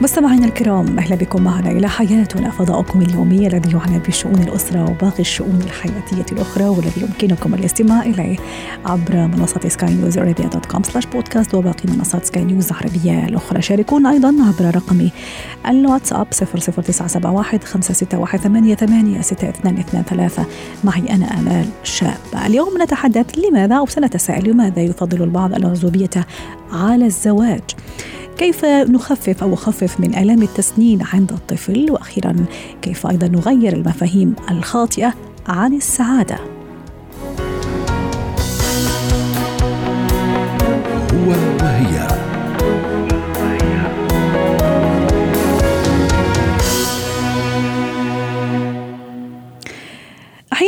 مستمعينا 0.00 0.46
الكرام 0.46 0.98
أهلا 0.98 1.16
بكم 1.16 1.42
معنا 1.42 1.70
إلى 1.70 1.88
حياتنا 1.88 2.50
فضاؤكم 2.50 3.02
اليومي 3.02 3.46
الذي 3.46 3.72
يعنى 3.72 3.98
بشؤون 3.98 4.34
الأسرة 4.34 4.90
وباقي 4.90 5.20
الشؤون 5.20 5.60
الحياتية 5.64 6.24
الأخرى 6.32 6.64
والذي 6.64 7.00
يمكنكم 7.00 7.54
الاستماع 7.54 8.02
إليه 8.02 8.36
عبر 8.86 9.16
منصة 9.16 9.60
سكاي 9.68 9.94
نيوز 9.94 10.18
عربية 10.18 10.44
dot 10.44 10.66
com 10.66 10.82
slash 10.82 11.06
podcast 11.06 11.54
وباقي 11.54 11.92
منصات 11.96 12.24
سكاي 12.24 12.44
نيوز 12.44 12.70
العربية 12.70 13.28
الأخرى. 13.28 13.62
شاركونا 13.62 14.10
أيضا 14.10 14.28
عبر 14.28 14.76
رقم 14.76 15.08
الواتساب 15.68 16.26
00971 16.32 17.60
561 17.60 19.22
6223 19.22 20.46
معي 20.84 21.14
أنا 21.14 21.38
آمال 21.38 21.66
شاب. 21.82 22.18
اليوم 22.46 22.82
نتحدث 22.82 23.38
لماذا 23.38 23.76
أو 23.76 23.86
سنتساءل 23.86 24.50
لماذا 24.50 24.82
يفضل 24.82 25.22
البعض 25.22 25.54
العزوبيه 25.54 26.26
على 26.72 27.06
الزواج؟ 27.06 27.62
كيف 28.40 28.64
نخفف 28.64 29.42
أو 29.42 29.52
نخفف 29.52 30.00
من 30.00 30.14
آلام 30.14 30.42
التسنين 30.42 31.02
عند 31.12 31.32
الطفل؟ 31.32 31.90
وأخيرا 31.90 32.36
كيف 32.82 33.06
أيضا 33.06 33.28
نغير 33.28 33.72
المفاهيم 33.72 34.34
الخاطئة 34.50 35.14
عن 35.48 35.74
السعادة؟ 35.74 36.36
هو 41.14 41.30
وهي. 41.60 42.08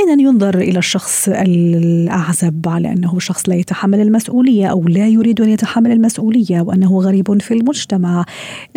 أحيانا 0.02 0.22
ينظر 0.22 0.58
إلى 0.58 0.78
الشخص 0.78 1.28
الأعزب 1.28 2.68
على 2.68 2.92
أنه 2.92 3.18
شخص 3.18 3.48
لا 3.48 3.54
يتحمل 3.54 4.00
المسؤولية 4.00 4.66
أو 4.66 4.88
لا 4.88 5.08
يريد 5.08 5.40
أن 5.40 5.48
يتحمل 5.48 5.92
المسؤولية 5.92 6.60
وأنه 6.60 6.98
غريب 7.00 7.42
في 7.42 7.54
المجتمع 7.54 8.24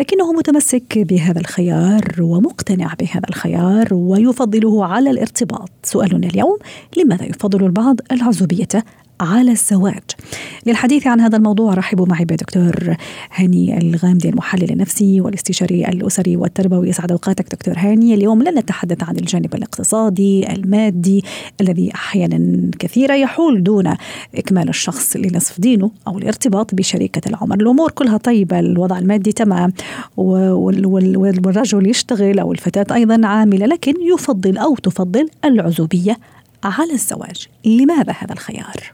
لكنه 0.00 0.32
متمسك 0.32 0.98
بهذا 0.98 1.40
الخيار 1.40 2.14
ومقتنع 2.20 2.94
بهذا 3.00 3.28
الخيار 3.28 3.94
ويفضله 3.94 4.86
على 4.86 5.10
الارتباط. 5.10 5.70
سؤالنا 5.82 6.26
اليوم 6.26 6.58
لماذا 6.96 7.24
يفضل 7.24 7.66
البعض 7.66 8.00
العزوبية 8.12 8.84
على 9.20 9.50
الزواج. 9.50 10.02
للحديث 10.66 11.06
عن 11.06 11.20
هذا 11.20 11.36
الموضوع 11.36 11.74
رحبوا 11.74 12.06
معي 12.06 12.24
بدكتور 12.24 12.96
هاني 13.34 13.78
الغامدي 13.78 14.28
المحلل 14.28 14.70
النفسي 14.70 15.20
والاستشاري 15.20 15.88
الأسري 15.88 16.36
والتربوي. 16.36 16.88
يسعد 16.88 17.12
أوقاتك 17.12 17.52
دكتور 17.52 17.74
هاني. 17.78 18.14
اليوم 18.14 18.42
لن 18.42 18.58
نتحدث 18.58 19.02
عن 19.02 19.16
الجانب 19.16 19.54
الاقتصادي 19.54 20.52
المادي 20.52 21.24
الذي 21.60 21.94
أحيانا 21.94 22.70
كثيرة 22.78 23.14
يحول 23.14 23.62
دون 23.62 23.94
إكمال 24.34 24.68
الشخص 24.68 25.16
لنصف 25.16 25.60
دينه 25.60 25.90
أو 26.08 26.18
الارتباط 26.18 26.74
بشريكة 26.74 27.28
العمر 27.28 27.56
الأمور 27.56 27.90
كلها 27.90 28.16
طيبة 28.16 28.58
الوضع 28.58 28.98
المادي 28.98 29.32
تمام 29.32 29.72
والرجل 30.16 31.90
يشتغل 31.90 32.38
أو 32.38 32.52
الفتاة 32.52 32.94
أيضا 32.94 33.26
عاملة 33.26 33.66
لكن 33.66 33.94
يفضل 34.14 34.58
أو 34.58 34.76
تفضل 34.76 35.28
العزوبية 35.44 36.16
على 36.64 36.92
الزواج. 36.92 37.48
لماذا 37.64 38.14
هذا 38.18 38.32
الخيار؟ 38.32 38.92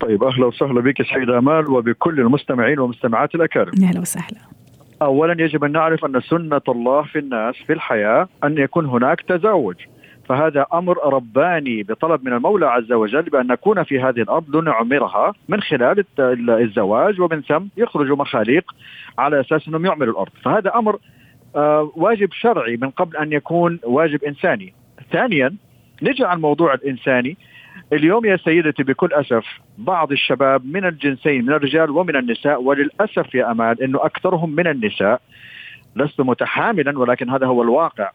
طيب 0.00 0.24
أهلا 0.24 0.46
وسهلا 0.46 0.80
بك 0.80 1.02
سيدة 1.02 1.38
آمال 1.38 1.70
وبكل 1.70 2.20
المستمعين 2.20 2.78
والمستمعات 2.78 3.34
الأكارم. 3.34 3.72
أهلا 3.82 4.00
وسهلا. 4.00 4.38
اولا 5.02 5.42
يجب 5.42 5.64
أن 5.64 5.72
نعرف 5.72 6.04
أن 6.04 6.20
سنة 6.20 6.60
الله 6.68 7.02
في 7.02 7.18
الناس 7.18 7.56
في 7.66 7.72
الحياة 7.72 8.28
أن 8.44 8.58
يكون 8.58 8.86
هناك 8.86 9.20
تزاوج. 9.20 9.76
فهذا 10.28 10.66
أمر 10.74 11.12
رباني 11.14 11.82
بطلب 11.82 12.24
من 12.24 12.32
المولى 12.32 12.66
عز 12.66 12.92
وجل 12.92 13.22
بأن 13.22 13.46
نكون 13.46 13.82
في 13.82 14.00
هذه 14.00 14.20
الأرض 14.20 14.56
لنعمرها 14.56 15.32
من 15.48 15.60
خلال 15.60 16.04
الزواج 16.50 17.20
ومن 17.20 17.42
ثم 17.42 17.64
يخرج 17.76 18.10
مخاليق 18.10 18.74
على 19.18 19.40
أساس 19.40 19.68
أنهم 19.68 19.86
يعمروا 19.86 20.12
الأرض، 20.12 20.30
فهذا 20.44 20.74
أمر 20.74 20.98
آه 21.56 21.92
واجب 21.96 22.32
شرعي 22.32 22.76
من 22.76 22.90
قبل 22.90 23.16
أن 23.16 23.32
يكون 23.32 23.78
واجب 23.84 24.24
إنساني. 24.24 24.74
ثانيا 25.12 25.54
نجي 26.02 26.24
على 26.24 26.36
الموضوع 26.36 26.74
الإنساني 26.74 27.36
اليوم 27.92 28.24
يا 28.24 28.36
سيدتي 28.36 28.82
بكل 28.82 29.12
أسف 29.12 29.44
بعض 29.78 30.12
الشباب 30.12 30.66
من 30.66 30.84
الجنسين 30.84 31.46
من 31.46 31.52
الرجال 31.52 31.90
ومن 31.90 32.16
النساء 32.16 32.62
وللأسف 32.62 33.34
يا 33.34 33.50
امال 33.50 33.82
إنه 33.82 34.06
أكثرهم 34.06 34.50
من 34.50 34.66
النساء 34.66 35.20
لست 35.96 36.20
متحاملا 36.20 36.98
ولكن 36.98 37.30
هذا 37.30 37.46
هو 37.46 37.62
الواقع. 37.62 38.10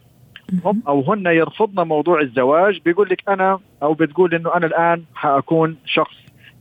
هم 0.66 0.84
أو 0.88 1.13
هن 1.13 1.25
يرفضن 1.25 1.88
موضوع 1.88 2.22
الزواج 2.22 2.79
بيقول 2.85 3.09
لك 3.09 3.29
أنا 3.29 3.59
أو 3.84 3.94
بتقول 3.94 4.35
إنه 4.35 4.56
أنا 4.56 4.66
الآن 4.66 5.03
حأكون 5.16 5.78
شخص 5.85 6.16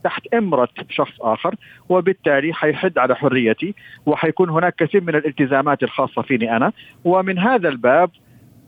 تحت 0.05 0.35
إمرة 0.35 0.69
شخص 0.91 1.21
آخر 1.21 1.55
وبالتالي 1.89 2.53
حيحد 2.53 2.99
على 2.99 3.17
حريتي 3.17 3.75
وحيكون 4.07 4.51
هناك 4.51 4.75
كثير 4.75 5.01
من 5.01 5.15
الالتزامات 5.15 5.83
الخاصة 5.83 6.23
فيني 6.23 6.57
أنا. 6.57 6.73
ومن 7.05 7.39
هذا 7.39 7.69
الباب 7.69 8.11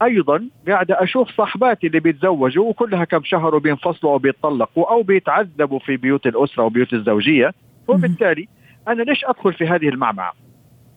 أيضا 0.02 0.48
قاعدة 0.68 1.02
أشوف 1.02 1.28
صاحباتي 1.36 1.86
اللي 1.86 2.00
بيتزوجوا 2.00 2.68
وكلها 2.68 3.04
كم 3.04 3.20
شهر 3.24 3.54
وبينفصلوا 3.54 4.12
أو 4.12 4.18
بيتطلقوا 4.18 4.90
أو 4.90 5.02
بيتعذبوا 5.02 5.78
في 5.78 5.96
بيوت 5.96 6.26
الأسرة 6.26 6.62
وبيوت 6.64 6.92
الزوجية. 6.92 7.52
وبالتالي 7.88 8.48
أنا 8.88 9.02
ليش 9.02 9.24
أدخل 9.24 9.52
في 9.52 9.66
هذه 9.66 9.88
المعمعة؟ 9.88 10.32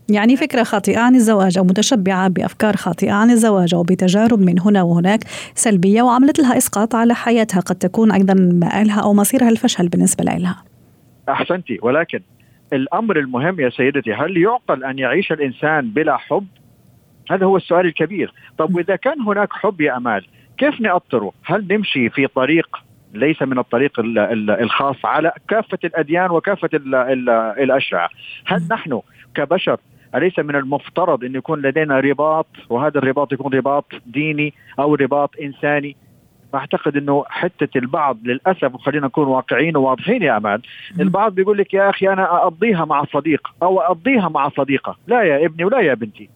يعني 0.10 0.38
فكرة 0.38 0.64
خاطئة 0.64 1.00
عن 1.00 1.16
الزواج 1.16 1.58
أو 1.58 1.64
متشبعة 1.64 2.28
بأفكار 2.28 2.76
خاطئة 2.76 3.12
عن 3.12 3.30
الزواج 3.32 3.74
أو 3.74 3.84
بتجارب 3.84 4.40
من 4.40 4.60
هنا 4.60 4.84
وهناك 4.84 5.24
سلبية 5.56 6.02
وعملت 6.02 6.40
لها 6.40 6.58
إسقاط 6.58 6.96
على 6.96 7.16
حياتها. 7.16 7.60
قد 7.60 7.76
تكون 7.76 8.12
أيضا 8.12 8.34
مآلها 8.34 9.02
أو 9.02 9.14
مصيرها 9.14 9.50
الفشل 9.50 9.90
بالنسبة 9.90 10.24
لها 10.24 10.64
أحسنتي 11.30 11.80
ولكن 11.82 12.20
الأمر 12.74 13.20
المهم 13.20 13.60
يا 13.60 13.70
سيدتي 13.70 14.14
هل 14.14 14.38
يعقل 14.38 14.84
أن 14.84 15.00
يعيش 15.00 15.32
الإنسان 15.32 15.90
بلا 15.90 16.18
حب؟ 16.18 16.48
هذا 17.30 17.46
هو 17.46 17.58
السؤال 17.58 17.86
الكبير. 17.86 18.34
طب 18.58 18.76
وإذا 18.76 18.96
كان 18.96 19.22
هناك 19.22 19.54
حب 19.54 19.82
يا 19.82 19.98
أمال 19.98 20.26
كيف 20.58 20.82
نأطره؟ 20.82 21.32
هل 21.46 21.68
نمشي 21.72 22.10
في 22.10 22.28
طريق 22.28 22.78
ليس 23.14 23.42
من 23.42 23.60
الطريق 23.60 24.00
ال 24.00 24.20
ال 24.20 24.50
الخاص 24.50 25.06
على 25.06 25.32
كافة 25.50 25.78
الأديان 25.84 26.32
وكافة 26.32 26.70
ال 26.74 26.96
ال 26.96 27.30
الأشرعة؟ 27.30 28.10
هل 28.46 28.62
نحن 28.72 29.02
كبشر 29.36 29.78
أليس 30.16 30.40
من 30.40 30.56
المفترض 30.56 31.24
أن 31.24 31.36
يكون 31.36 31.62
لدينا 31.62 32.00
رباط 32.00 32.48
وهذا 32.70 32.98
الرباط 32.98 33.34
يكون 33.34 33.54
رباط 33.54 33.86
ديني 34.06 34.54
أو 34.80 34.96
رباط 34.96 35.32
إنساني؟ 35.42 35.96
أعتقد 36.56 36.98
أنه 36.98 37.26
حتة 37.30 37.78
البعض 37.78 38.18
للأسف 38.24 38.76
وخلينا 38.76 39.08
نكون 39.08 39.28
واقعيين 39.28 39.78
وواضحين 39.78 40.24
يا 40.24 40.38
أمان 40.38 40.62
البعض 41.00 41.36
بيقول 41.36 41.58
لك 41.58 41.74
يا 41.74 41.90
أخي 41.90 42.08
أنا 42.10 42.44
أقضيها 42.44 42.86
مع 42.86 43.06
صديق 43.06 43.48
أو 43.64 43.80
أقضيها 43.82 44.30
مع 44.30 44.50
صديقة. 44.50 44.98
لا 45.08 45.24
يا 45.24 45.46
ابني 45.46 45.66
ولا 45.66 45.80
يا 45.80 45.94
بنتي. 45.94 46.30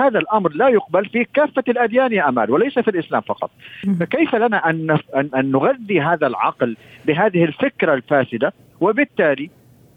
هذا 0.00 0.18
الأمر 0.18 0.52
لا 0.52 0.68
يقبل 0.68 1.06
في 1.06 1.24
كافة 1.24 1.64
الأديان 1.68 2.12
يا 2.12 2.28
أمال 2.28 2.50
وليس 2.50 2.78
في 2.78 2.88
الإسلام 2.90 3.20
فقط 3.20 3.50
فكيف 4.00 4.34
لنا 4.34 4.70
أن 4.70 4.98
ان 5.16 5.50
نغذي 5.50 6.00
هذا 6.00 6.26
العقل 6.26 6.76
بهذه 7.06 7.44
الفكرة 7.44 7.94
الفاسدة 7.94 8.52
وبالتالي 8.80 9.50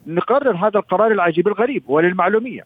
نقرر 0.08 0.56
هذا 0.56 0.80
القرار 0.80 1.12
العجيب 1.12 1.48
الغريب 1.48 1.84
وللمعلومية 1.88 2.64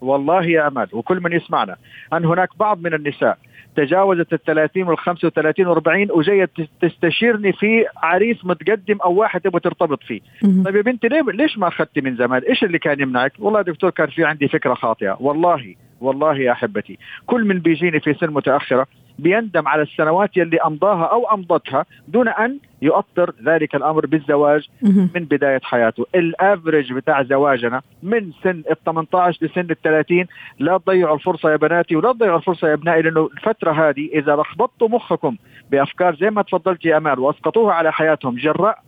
والله 0.00 0.44
يا 0.44 0.68
أمال 0.68 0.88
وكل 0.92 1.20
من 1.20 1.32
يسمعنا 1.32 1.76
أن 2.12 2.24
هناك 2.24 2.48
بعض 2.58 2.80
من 2.82 2.94
النساء 2.94 3.38
تجاوزت 3.76 4.32
ال 4.32 4.42
30 4.44 4.82
وال 4.82 4.98
35 4.98 5.66
وال 5.66 5.74
40 5.74 6.06
وجاية 6.10 6.50
تستشيرني 6.80 7.52
في 7.52 7.84
عريس 7.96 8.44
متقدم 8.44 8.98
أو 9.04 9.14
واحد 9.14 9.40
تبغى 9.40 9.60
ترتبط 9.60 10.02
فيه. 10.02 10.20
طيب 10.64 10.76
يا 10.76 10.82
بنتي 10.82 11.08
ليه 11.08 11.22
ليش 11.22 11.58
ما 11.58 11.68
أخذتي 11.68 12.00
من 12.00 12.16
زمان؟ 12.16 12.42
إيش 12.42 12.64
اللي 12.64 12.78
كان 12.78 13.00
يمنعك؟ 13.00 13.32
والله 13.38 13.62
دكتور 13.62 13.90
كان 13.90 14.06
في 14.06 14.24
عندي 14.24 14.48
فكرة 14.48 14.74
خاطئة، 14.74 15.16
والله 15.20 15.74
والله 16.00 16.38
يا 16.38 16.52
أحبتي 16.52 16.98
كل 17.26 17.44
من 17.44 17.58
بيجيني 17.58 18.00
في 18.00 18.14
سن 18.14 18.30
متأخرة 18.30 18.86
بيندم 19.18 19.68
على 19.68 19.82
السنوات 19.82 20.36
يلي 20.36 20.56
أمضاها 20.56 21.04
أو 21.04 21.34
أمضتها 21.34 21.84
دون 22.08 22.28
أن 22.28 22.58
يؤطر 22.82 23.32
ذلك 23.44 23.74
الأمر 23.74 24.06
بالزواج 24.06 24.68
من 25.14 25.24
بداية 25.24 25.60
حياته، 25.62 26.06
الافرج 26.14 26.92
بتاع 26.92 27.22
زواجنا 27.22 27.82
من 28.02 28.30
سن 28.42 28.62
ال 28.70 28.84
18 28.86 29.46
لسن 29.46 29.60
ال 29.60 29.82
30 29.82 30.24
لا 30.58 30.78
تضيعوا 30.78 31.16
الفرصة 31.16 31.50
يا 31.50 31.56
بناتي 31.56 31.96
ولا 31.96 32.12
تضيعوا 32.12 32.38
الفرصة 32.38 32.68
يا 32.68 32.74
أبنائي 32.74 33.02
لأنه 33.02 33.30
الفترة 33.36 33.72
هذه 33.72 34.08
إذا 34.14 34.36
لخبطتوا 34.36 34.88
مخكم 34.88 35.36
بأفكار 35.70 36.16
زي 36.16 36.30
ما 36.30 36.42
تفضلت 36.42 36.84
يا 36.84 36.96
أمال 36.96 37.18
وأسقطوها 37.18 37.74
على 37.74 37.92
حياتهم 37.92 38.36
جراء 38.36 38.87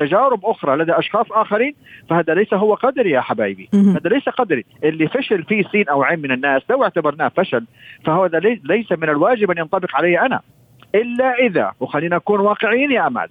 تجارب 0.00 0.46
أخرى 0.46 0.76
لدى 0.76 0.92
أشخاص 0.92 1.26
آخرين 1.32 1.74
فهذا 2.10 2.34
ليس 2.34 2.54
هو 2.54 2.74
قدري 2.74 3.10
يا 3.10 3.20
حبايبي. 3.20 3.68
هذا 3.74 4.08
ليس 4.08 4.28
قدري. 4.28 4.64
اللي 4.84 5.08
فشل 5.08 5.42
فيه 5.42 5.62
سين 5.72 5.88
أو 5.88 6.02
عين 6.02 6.18
من 6.18 6.32
الناس 6.32 6.62
لو 6.70 6.82
اعتبرناه 6.82 7.28
فشل 7.28 7.64
فهذا 8.04 8.38
ليس 8.64 8.92
من 8.92 9.08
الواجب 9.08 9.50
أن 9.50 9.58
ينطبق 9.58 9.96
علي 9.96 10.20
أنا. 10.20 10.40
إلا 10.94 11.34
إذا 11.34 11.72
وخلينا 11.80 12.16
نكون 12.16 12.40
واقعيين 12.40 12.92
يا 12.92 13.06
أمال 13.06 13.28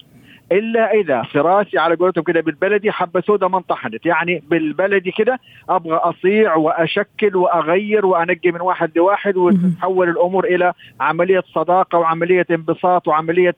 إلا 0.51 0.91
إذا 0.91 1.21
في 1.21 1.39
راسي 1.39 1.77
على 1.77 1.95
قولتهم 1.95 2.23
كده 2.23 2.41
بالبلدي 2.41 2.91
حبة 2.91 3.21
سوداء 3.21 3.49
ما 3.49 3.57
انطحنت. 3.57 4.05
يعني 4.05 4.43
بالبلدي 4.49 5.11
كده 5.11 5.39
أبغى 5.69 5.95
أصيع 5.95 6.55
وأشكل 6.55 7.35
وأغير 7.35 8.05
وأنقي 8.05 8.51
من 8.51 8.61
واحد 8.61 8.91
لواحد 8.95 9.37
وتتحول 9.37 10.09
الأمور 10.09 10.45
إلى 10.45 10.73
عملية 10.99 11.43
صداقة 11.55 11.97
وعملية 11.99 12.45
انبساط 12.51 13.07
وعملية 13.07 13.55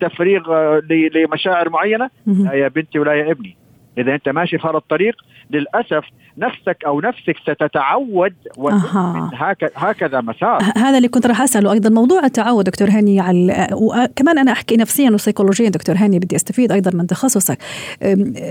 تفريغ 0.00 0.52
آه، 0.52 0.82
لمشاعر 0.90 1.70
معينة. 1.70 2.10
لا 2.26 2.52
يا 2.52 2.68
بنتي 2.68 2.98
ولا 2.98 3.14
يا 3.14 3.30
ابني. 3.30 3.56
إذا 3.98 4.14
أنت 4.14 4.28
ماشي 4.28 4.58
في 4.58 4.68
هذا 4.68 4.76
الطريق 4.76 5.14
للأسف 5.50 6.04
نفسك 6.38 6.76
أو 6.86 7.00
نفسك 7.00 7.36
ستتعود 7.42 8.34
أه. 8.58 9.30
هكذا 9.76 10.20
مسار. 10.20 10.62
هذا 10.76 10.96
اللي 10.96 11.08
كنت 11.08 11.26
راح 11.26 11.40
أسأله. 11.40 11.72
أيضا 11.72 11.90
موضوع 11.90 12.24
التعود 12.24 12.64
دكتور 12.64 12.90
هاني 12.90 13.20
على 13.20 13.68
وكمان 13.72 14.38
أنا 14.38 14.52
أحكي 14.52 14.76
نفسيا 14.76 15.10
وسيكولوجيا 15.10 15.68
دكتور 15.68 15.96
هاني 15.96 16.18
بدي 16.18 16.36
أستفيد 16.36 16.72
أيضا 16.72 16.90
من 16.94 17.06
تخصصك. 17.06 17.58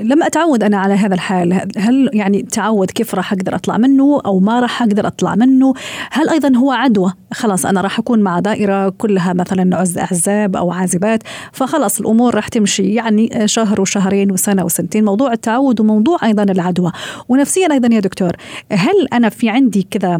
لما 0.01 0.27
أتعود 0.27 0.63
أنا 0.63 0.77
على 0.77 0.93
هذا 0.93 1.13
الحال. 1.13 1.53
هل 1.77 2.09
يعني 2.13 2.41
تعود 2.41 2.91
كيف 2.91 3.15
راح 3.15 3.33
أقدر 3.33 3.55
أطلع 3.55 3.77
منه 3.77 4.21
أو 4.25 4.39
ما 4.39 4.59
راح 4.59 4.81
أقدر 4.81 5.07
أطلع 5.07 5.35
منه؟ 5.35 5.73
هل 6.11 6.29
أيضا 6.29 6.57
هو 6.57 6.71
عدوى؟ 6.71 7.13
خلاص 7.33 7.65
أنا 7.65 7.81
راح 7.81 7.99
أكون 7.99 8.19
مع 8.19 8.39
دائرة 8.39 8.89
كلها 8.89 9.33
مثلا 9.33 9.77
عز 9.77 9.97
أحزاب 9.97 10.55
أو 10.55 10.71
عازبات 10.71 11.23
فخلاص 11.51 11.99
الأمور 11.99 12.35
راح 12.35 12.47
تمشي. 12.47 12.93
يعني 12.93 13.29
شهر 13.45 13.81
وشهرين 13.81 14.31
وسنة 14.31 14.65
وسنتين. 14.65 15.05
موضوع 15.05 15.30
التعود 15.33 15.79
وموضوع 15.79 16.17
أيضا 16.23 16.43
العدوى. 16.43 16.91
ونفسيا 17.29 17.67
أيضا 17.71 17.95
يا 17.95 17.99
دكتور 17.99 18.31
هل 18.71 19.07
أنا 19.13 19.29
في 19.29 19.49
عندي 19.49 19.87
كذا 19.91 20.19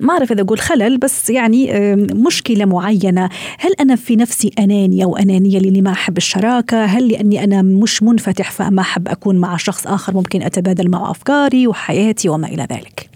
ما 0.00 0.12
أعرف 0.12 0.32
إذا 0.32 0.42
أقول 0.42 0.58
خلل 0.58 0.98
بس 0.98 1.30
يعني 1.30 1.70
مشكلة 2.14 2.64
معينة؟ 2.64 3.28
هل 3.58 3.72
أنا 3.80 3.96
في 3.96 4.16
نفسي 4.16 4.50
أنانية 4.58 5.04
أو 5.04 5.16
أنانية 5.16 5.58
لأني 5.58 5.82
ما 5.82 5.92
أحب 5.92 6.16
الشراكة؟ 6.16 6.84
هل 6.84 7.08
لأني 7.08 7.44
أنا 7.44 7.62
مش 7.62 8.02
منفتح 8.02 8.50
فما 8.50 8.80
أحب 8.80 9.08
أكون 9.08 9.38
مع 9.38 9.56
شخص 9.56 9.86
آخر 9.86 10.14
ممكن 10.14 10.42
أتبادل 10.42 10.90
معه 10.90 11.10
أفكاري 11.10 11.66
وحياتي 11.66 12.28
وما 12.28 12.46
إلى 12.46 12.62
ذلك؟ 12.62 13.10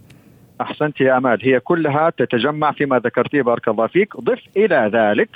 أحسنت 0.60 1.00
يا 1.00 1.16
أمال. 1.16 1.38
هي 1.42 1.60
كلها 1.60 2.10
تتجمع 2.18 2.72
فيما 2.72 2.98
ذكرتيه 2.98 3.42
بارك 3.42 3.68
الله 3.68 3.86
فيك. 3.86 4.16
ضف 4.16 4.42
إلى 4.56 4.90
ذلك 4.94 5.28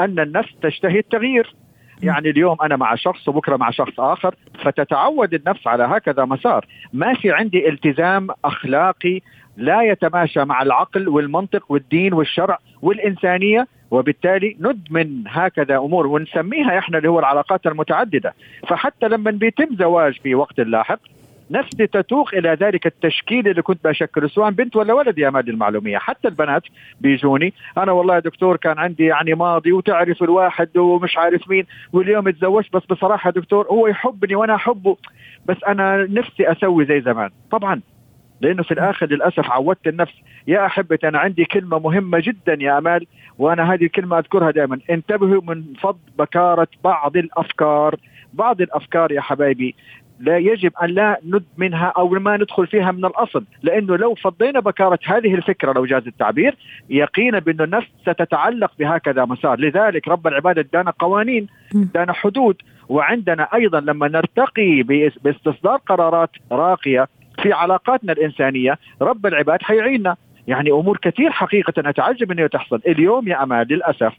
أن 0.00 0.18
النفس 0.18 0.50
تشتهي 0.62 0.98
التغيير. 0.98 1.54
يعني 2.02 2.30
اليوم 2.30 2.56
أنا 2.62 2.76
مع 2.76 2.94
شخص 2.94 3.28
وبكرة 3.28 3.56
مع 3.56 3.70
شخص 3.70 4.00
آخر 4.00 4.34
فتتعود 4.64 5.34
النفس 5.34 5.66
على 5.66 5.84
هكذا 5.84 6.24
مسار. 6.24 6.66
ما 6.92 7.14
في 7.14 7.32
عندي 7.32 7.68
التزام 7.68 8.26
أخلاقي 8.44 9.20
لا 9.56 9.82
يتماشى 9.82 10.44
مع 10.44 10.62
العقل 10.62 11.08
والمنطق 11.08 11.72
والدين 11.72 12.12
والشرع 12.14 12.58
والإنسانية 12.82 13.66
وبالتالي 13.90 14.56
ندمن 14.60 15.24
هكذا 15.28 15.76
أمور 15.76 16.06
ونسميها 16.06 16.78
إحنا 16.78 16.98
اللي 16.98 17.08
هو 17.08 17.18
العلاقات 17.18 17.66
المتعددة. 17.66 18.34
فحتى 18.68 19.08
لما 19.08 19.30
بيتم 19.30 19.76
زواج 19.78 20.20
في 20.22 20.34
وقت 20.34 20.60
لاحق 20.60 20.98
نفسي 21.50 21.86
تتوق 21.86 22.34
إلى 22.34 22.56
ذلك 22.60 22.86
التشكيل 22.86 23.48
اللي 23.48 23.62
كنت 23.62 23.84
بشكله 23.84 24.28
سواء 24.28 24.50
بنت 24.50 24.76
ولا 24.76 24.94
ولد 24.94 25.18
يا 25.18 25.30
مادي 25.30 25.50
المعلومية؟ 25.50 25.98
حتى 25.98 26.28
البنات 26.28 26.62
بيجوني. 27.00 27.52
أنا 27.78 27.92
والله 27.92 28.14
يا 28.14 28.20
دكتور 28.20 28.56
كان 28.56 28.78
عندي 28.78 29.04
يعني 29.04 29.34
ماضي 29.34 29.72
وتعرف 29.72 30.22
الواحد 30.22 30.76
ومش 30.76 31.18
عارف 31.18 31.50
مين 31.50 31.66
واليوم 31.92 32.28
اتزوجت 32.28 32.76
بس 32.76 32.82
بصراحة 32.86 33.30
دكتور 33.30 33.66
هو 33.66 33.86
يحبني 33.86 34.34
وأنا 34.34 34.54
أحبه. 34.54 34.96
بس 35.46 35.56
أنا 35.66 36.06
نفسي 36.10 36.52
أسوي 36.52 36.84
زي 36.84 37.00
زمان. 37.00 37.30
طبعا. 37.50 37.80
لأنه 38.40 38.62
في 38.62 38.74
الآخر 38.74 39.06
للأسف 39.06 39.50
عودت 39.50 39.86
النفس. 39.86 40.14
يا 40.46 40.66
أحبتي 40.66 41.08
أنا 41.08 41.18
عندي 41.18 41.44
كلمة 41.44 41.78
مهمة 41.78 42.20
جدا 42.20 42.58
يا 42.60 42.78
امال 42.78 43.06
وأنا 43.38 43.72
هذه 43.74 43.84
الكلمة 43.84 44.18
أذكرها 44.18 44.50
دائما. 44.50 44.80
انتبهوا 44.90 45.42
من 45.42 45.64
فض 45.80 45.98
بكارة 46.18 46.68
بعض 46.84 47.16
الأفكار. 47.16 47.96
بعض 48.32 48.60
الأفكار 48.60 49.12
يا 49.12 49.20
حبايبي. 49.20 49.74
لا 50.20 50.38
يجب 50.38 50.72
أن 50.82 50.90
لا 50.90 51.20
ند 51.26 51.44
منها 51.58 51.92
أو 51.96 52.08
ما 52.08 52.36
ندخل 52.36 52.66
فيها 52.66 52.92
من 52.92 53.04
الأصل 53.04 53.44
لأنه 53.62 53.96
لو 53.96 54.14
فضينا 54.14 54.60
بكارة 54.60 54.98
هذه 55.04 55.34
الفكرة 55.34 55.72
لو 55.72 55.86
جاز 55.86 56.06
التعبير 56.06 56.56
يقينا 56.90 57.38
بانه 57.38 57.64
النفس 57.64 57.86
ستتعلق 58.02 58.72
بهكذا 58.78 59.24
مسار. 59.24 59.60
لذلك 59.60 60.08
رب 60.08 60.26
العباد 60.26 60.58
ادانا 60.58 60.92
قوانين 60.98 61.46
ادانا 61.74 62.12
حدود 62.12 62.56
وعندنا 62.88 63.48
أيضا 63.54 63.80
لما 63.80 64.08
نرتقي 64.08 64.82
باستصدار 65.24 65.76
قرارات 65.76 66.30
راقية 66.52 67.08
في 67.42 67.52
علاقاتنا 67.52 68.12
الإنسانية 68.12 68.78
رب 69.02 69.26
العباد 69.26 69.62
حيعيننا. 69.62 70.16
يعني 70.48 70.70
أمور 70.70 70.98
كثير 71.02 71.30
حقيقة 71.30 71.72
أتعجب 71.78 72.32
انه 72.32 72.46
تحصل. 72.46 72.80
اليوم 72.86 73.28
يا 73.28 73.42
أمان 73.42 73.66
للأسف 73.70 74.12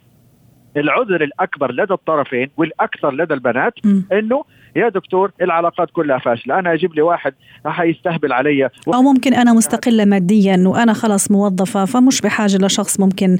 العذر 0.77 1.23
الأكبر 1.23 1.71
لدى 1.71 1.93
الطرفين 1.93 2.49
والأكثر 2.57 3.13
لدى 3.13 3.33
البنات 3.33 3.73
إنه 4.11 4.43
يا 4.75 4.89
دكتور 4.89 5.31
العلاقات 5.41 5.89
كلها 5.91 6.17
فاشلة 6.17 6.59
أنا 6.59 6.73
أجيب 6.73 6.95
لي 6.95 7.01
واحد 7.01 7.33
حيستهبل 7.65 8.33
علي 8.33 8.69
أو 8.93 9.01
ممكن 9.01 9.33
أنا 9.33 9.53
مستقلة 9.53 10.05
ماديا 10.05 10.63
وأنا 10.65 10.93
خلاص 10.93 11.31
موظفة 11.31 11.85
فمش 11.85 12.21
بحاجة 12.21 12.57
لشخص 12.57 12.99
ممكن 12.99 13.37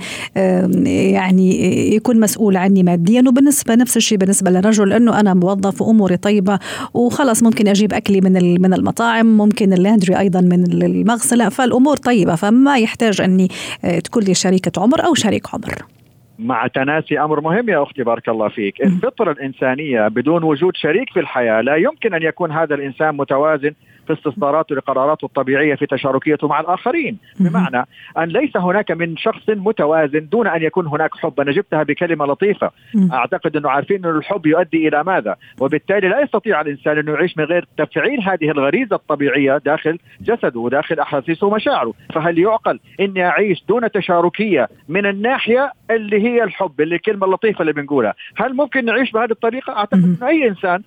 يعني 1.13 1.49
يكون 1.95 2.19
مسؤول 2.19 2.57
عني 2.57 2.83
ماديا. 2.83 3.23
وبالنسبة 3.27 3.75
نفس 3.75 3.97
الشيء 3.97 4.17
بالنسبة 4.17 4.51
للرجل 4.51 4.93
إنه 4.93 5.19
أنا 5.19 5.33
موظف 5.33 5.81
وأموري 5.81 6.17
طيبة 6.17 6.59
وخلاص 6.93 7.43
ممكن 7.43 7.67
أجيب 7.67 7.93
أكلي 7.93 8.21
من 8.21 8.61
من 8.61 8.73
المطاعم 8.73 9.37
ممكن 9.37 9.73
اللاندري 9.73 10.19
أيضا 10.19 10.41
من 10.41 10.83
المغسلة 10.83 11.49
فالأمور 11.49 11.97
طيبة 11.97 12.35
فما 12.35 12.77
يحتاج 12.77 13.21
أني 13.21 13.47
آه، 13.85 13.99
تكون 13.99 14.23
لي 14.23 14.33
شريكة 14.33 14.81
عمر 14.81 15.05
أو 15.05 15.13
شريك 15.13 15.53
عمر. 15.53 15.98
مع 16.39 16.67
تناسي 16.67 17.19
أمر 17.19 17.41
مهم 17.41 17.69
يا 17.69 17.83
أختي 17.83 18.03
بارك 18.03 18.29
الله 18.29 18.47
فيك، 18.49 18.81
الفطرة 18.81 19.31
الإنسانية 19.31 20.07
بدون 20.07 20.43
وجود 20.43 20.75
شريك 20.75 21.09
في 21.13 21.19
الحياة 21.19 21.61
لا 21.61 21.75
يمكن 21.75 22.13
أن 22.13 22.23
يكون 22.23 22.51
هذا 22.51 22.75
الإنسان 22.75 23.17
متوازن 23.17 23.73
في 24.09 24.13
استصداراته 24.13 24.75
لقراراته 24.75 25.25
الطبيعية 25.25 25.75
في 25.75 25.85
تشاركيته 25.85 26.47
مع 26.47 26.59
الآخرين. 26.59 27.17
بمعنى 27.39 27.85
أن 28.17 28.23
ليس 28.23 28.57
هناك 28.57 28.91
من 28.91 29.17
شخص 29.17 29.49
متوازن 29.49 30.27
دون 30.31 30.47
أن 30.47 30.63
يكون 30.63 30.87
هناك 30.87 31.15
حب 31.15 31.39
أنا 31.39 31.51
جبتها 31.51 31.83
بكلمة 31.83 32.25
لطيفة. 32.25 32.71
أعتقد 33.13 33.55
أنه 33.55 33.69
عارفين 33.69 34.05
انه 34.05 34.17
الحب 34.17 34.45
يؤدي 34.45 34.87
إلى 34.87 35.03
ماذا؟ 35.03 35.35
وبالتالي 35.59 36.07
لا 36.09 36.21
يستطيع 36.21 36.61
الإنسان 36.61 36.97
انه 36.97 37.11
يعيش 37.11 37.37
من 37.37 37.43
غير 37.43 37.67
تفعيل 37.77 38.21
هذه 38.21 38.51
الغريزة 38.51 38.95
الطبيعية 38.95 39.57
داخل 39.57 39.99
جسده 40.21 40.59
وداخل 40.59 40.99
أحاسيسه 40.99 41.47
ومشاعره. 41.47 41.93
فهل 42.13 42.39
يعقل 42.39 42.79
إني 42.99 43.25
أعيش 43.25 43.63
دون 43.69 43.91
تشاركية 43.91 44.67
من 44.89 45.05
الناحية 45.05 45.71
اللي 45.91 46.23
هي 46.23 46.43
الحب 46.43 46.81
اللي 46.81 46.95
الكلمة 46.95 47.25
اللطيفه 47.25 47.61
اللي 47.61 47.73
بنقولها؟ 47.73 48.13
هل 48.37 48.55
ممكن 48.55 48.85
نعيش 48.85 49.11
بهذه 49.11 49.31
الطريقة؟ 49.31 49.73
أعتقد 49.77 50.03
انه 50.03 50.27
أي 50.27 50.47
إنسان 50.47 50.81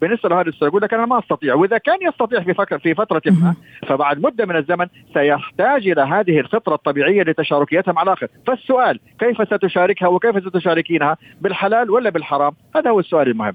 بالنسبة 0.00 0.28
لهذا 0.28 0.48
السؤال 0.48 0.68
يقول 0.68 0.82
لك 0.82 0.94
أنا 0.94 1.06
ما 1.06 1.18
أستطيع 1.18 1.54
وإذا 1.54 1.78
كان 1.78 1.96
يستطيع 2.08 2.42
في 2.42 2.54
فكرة 2.54 2.78
في 2.78 2.94
فترة 2.94 3.22
ما 3.26 3.54
فبعد 3.88 4.18
مدة 4.18 4.46
من 4.46 4.56
الزمن 4.56 4.86
سيحتاج 5.14 5.88
إلى 5.88 6.02
هذه 6.02 6.40
الفطرة 6.40 6.74
الطبيعية 6.74 7.22
لتشاركيتها 7.22 7.92
مع 7.92 8.02
الآخر. 8.02 8.28
فالسؤال 8.46 9.00
كيف 9.18 9.48
ستشاركها 9.48 10.08
وكيف 10.08 10.48
ستشاركينها 10.48 11.16
بالحلال 11.40 11.90
ولا 11.90 12.10
بالحرام؟ 12.10 12.52
هذا 12.76 12.90
هو 12.90 13.00
السؤال 13.00 13.28
المهم. 13.28 13.54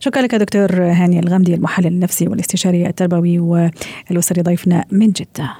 شكرا 0.00 0.22
لك 0.22 0.34
دكتور 0.34 0.72
هاني 0.72 1.20
الغامدي 1.20 1.54
المحلل 1.54 1.86
النفسي 1.86 2.28
والاستشاري 2.28 2.86
التربوي 2.86 3.38
والاسري 3.38 4.42
ضيفنا 4.42 4.84
من 4.92 5.06
جدة. 5.06 5.50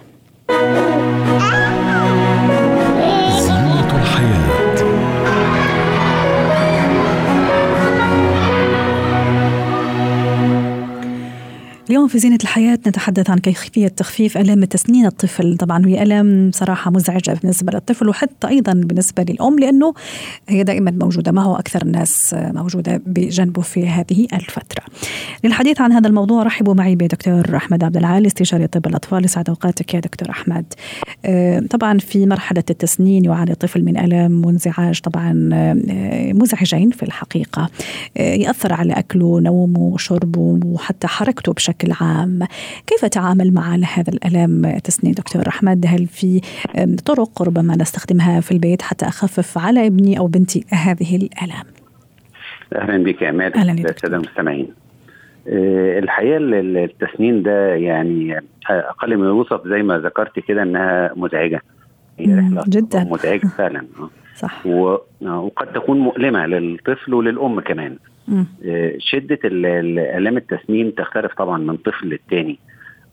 اليوم 11.89 12.09
في 12.09 12.19
زينة 12.19 12.39
الحياة 12.43 12.79
نتحدث 12.87 13.31
عن 13.31 13.39
كيفية 13.39 13.89
تخفيف 13.89 14.39
ألم 14.39 14.65
تسنين 14.65 15.07
الطفل. 15.07 15.57
طبعا 15.57 15.87
هي 15.87 16.03
ألم 16.03 16.51
صراحة 16.55 16.91
مزعجة 16.91 17.39
بالنسبة 17.43 17.73
للطفل 17.73 18.09
وحتى 18.09 18.49
أيضا 18.49 18.73
بالنسبة 18.73 19.23
للأم 19.23 19.59
لأنه 19.59 19.95
هي 20.49 20.65
دائما 20.65 20.91
موجودة. 20.91 21.33
ما 21.33 21.43
هو 21.43 21.57
أكثر 21.57 21.83
الناس 21.83 22.35
موجودة 22.39 23.03
بجنبه 23.07 23.63
في 23.63 23.89
هذه 23.89 24.27
الفترة؟ 24.33 24.85
للحديث 25.45 25.81
عن 25.81 25.93
هذا 25.93 26.09
الموضوع 26.09 26.43
رحبوا 26.43 26.75
معي 26.75 26.95
بدكتور 26.95 27.57
أحمد 27.57 27.85
عبد 27.85 27.97
العالي 27.97 28.27
استشاري 28.27 28.67
طب 28.67 28.87
الأطفال. 28.87 29.25
يسعد 29.25 29.49
أوقاتك 29.49 29.95
يا 29.95 30.01
دكتور 30.01 30.31
أحمد. 30.31 30.65
آه، 31.25 31.61
طبعا 31.71 31.99
في 31.99 32.27
مرحلة 32.27 32.65
التسنين 32.71 33.25
يعاني 33.25 33.51
الطفل 33.51 33.85
من 33.85 33.99
ألم 33.99 34.47
وانزعاج 34.47 35.01
طبعا 35.01 35.51
آه، 35.53 36.33
مزعجين 36.33 36.91
في 36.91 37.03
الحقيقة. 37.03 37.69
آه، 38.17 38.35
يأثر 38.35 38.73
على 38.73 38.93
أكله 38.93 39.41
نومه 39.41 39.81
وشربه 39.81 40.59
وحتى 40.67 41.07
حركته 41.07 41.53
بشكل 41.53 41.78
بشكل 41.79 42.05
عام. 42.05 42.39
كيف 42.87 43.05
تعامل 43.05 43.55
مع 43.55 43.75
هذا 43.75 44.13
الألم 44.13 44.79
تسني 44.85 45.13
دكتور 45.13 45.49
أحمد؟ 45.49 45.85
هل 45.89 46.07
في 46.07 46.41
طرق 47.07 47.43
ربما 47.43 47.77
نستخدمها 47.77 48.41
في 48.41 48.53
البيت 48.53 48.83
حتى 48.83 49.07
أخفف 49.07 49.59
على 49.59 49.87
ابني 49.87 50.19
أو 50.19 50.27
بنتي 50.27 50.65
هذه 50.73 51.17
الألم؟ 51.17 51.65
أهلا 52.77 53.05
بك 53.05 53.23
يا 53.23 53.29
عماد 53.29 53.57
أهلا 53.57 53.73
السادة 53.73 54.17
المستمعين 54.17 54.69
آه، 55.49 55.99
الحقيقة 55.99 56.37
التسنين 56.37 57.43
ده 57.43 57.75
يعني 57.75 58.41
أقل 58.71 59.17
من 59.17 59.25
الوصف 59.25 59.69
زي 59.69 59.83
ما 59.83 59.99
ذكرت 59.99 60.39
كده 60.39 60.63
إنها 60.63 61.13
مزعجة. 61.17 61.61
هي 62.19 62.35
رحلة 62.35 62.65
جدا. 62.69 63.05
مزعجة 63.05 63.47
فعلا. 63.59 63.87
صح. 64.39 64.67
وقد 65.23 65.73
تكون 65.73 65.99
مؤلمة 65.99 66.47
للطفل 66.47 67.15
وللأم 67.15 67.61
كمان. 67.61 67.97
م. 68.29 68.45
شدة 68.99 69.39
آلام 69.45 70.37
التسنين 70.37 70.95
تختلف 70.95 71.35
طبعا 71.35 71.59
من 71.59 71.77
طفل 71.77 72.07
للتاني. 72.07 72.59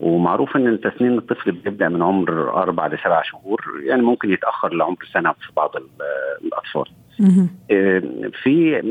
ومعروف 0.00 0.56
إن 0.56 0.80
تسنين 0.80 1.18
الطفل 1.18 1.52
بيبدأ 1.52 1.88
من 1.88 2.02
عمر 2.02 2.52
أربع 2.62 2.86
لسبع 2.86 3.22
شهور 3.22 3.60
يعني 3.84 4.02
ممكن 4.02 4.30
يتأخر 4.30 4.74
لعمر 4.74 4.96
سنة 5.12 5.32
في 5.32 5.52
بعض 5.56 5.70
الأطفال. 6.44 6.84
في 8.42 8.82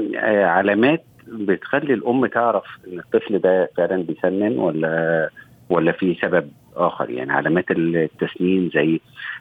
علامات 0.44 1.04
بتخلي 1.28 1.94
الأم 1.94 2.26
تعرف 2.26 2.64
إن 2.88 3.00
الطفل 3.00 3.40
ده 3.40 3.70
فعلا 3.78 4.04
بيسنن 4.04 4.58
ولا 4.60 5.30
ولا 5.70 5.92
في 5.92 6.18
سبب 6.22 6.50
آخر؟ 6.76 7.10
يعني 7.10 7.32
علامات 7.32 7.66
التسنين 7.72 8.70
زي 8.74 9.00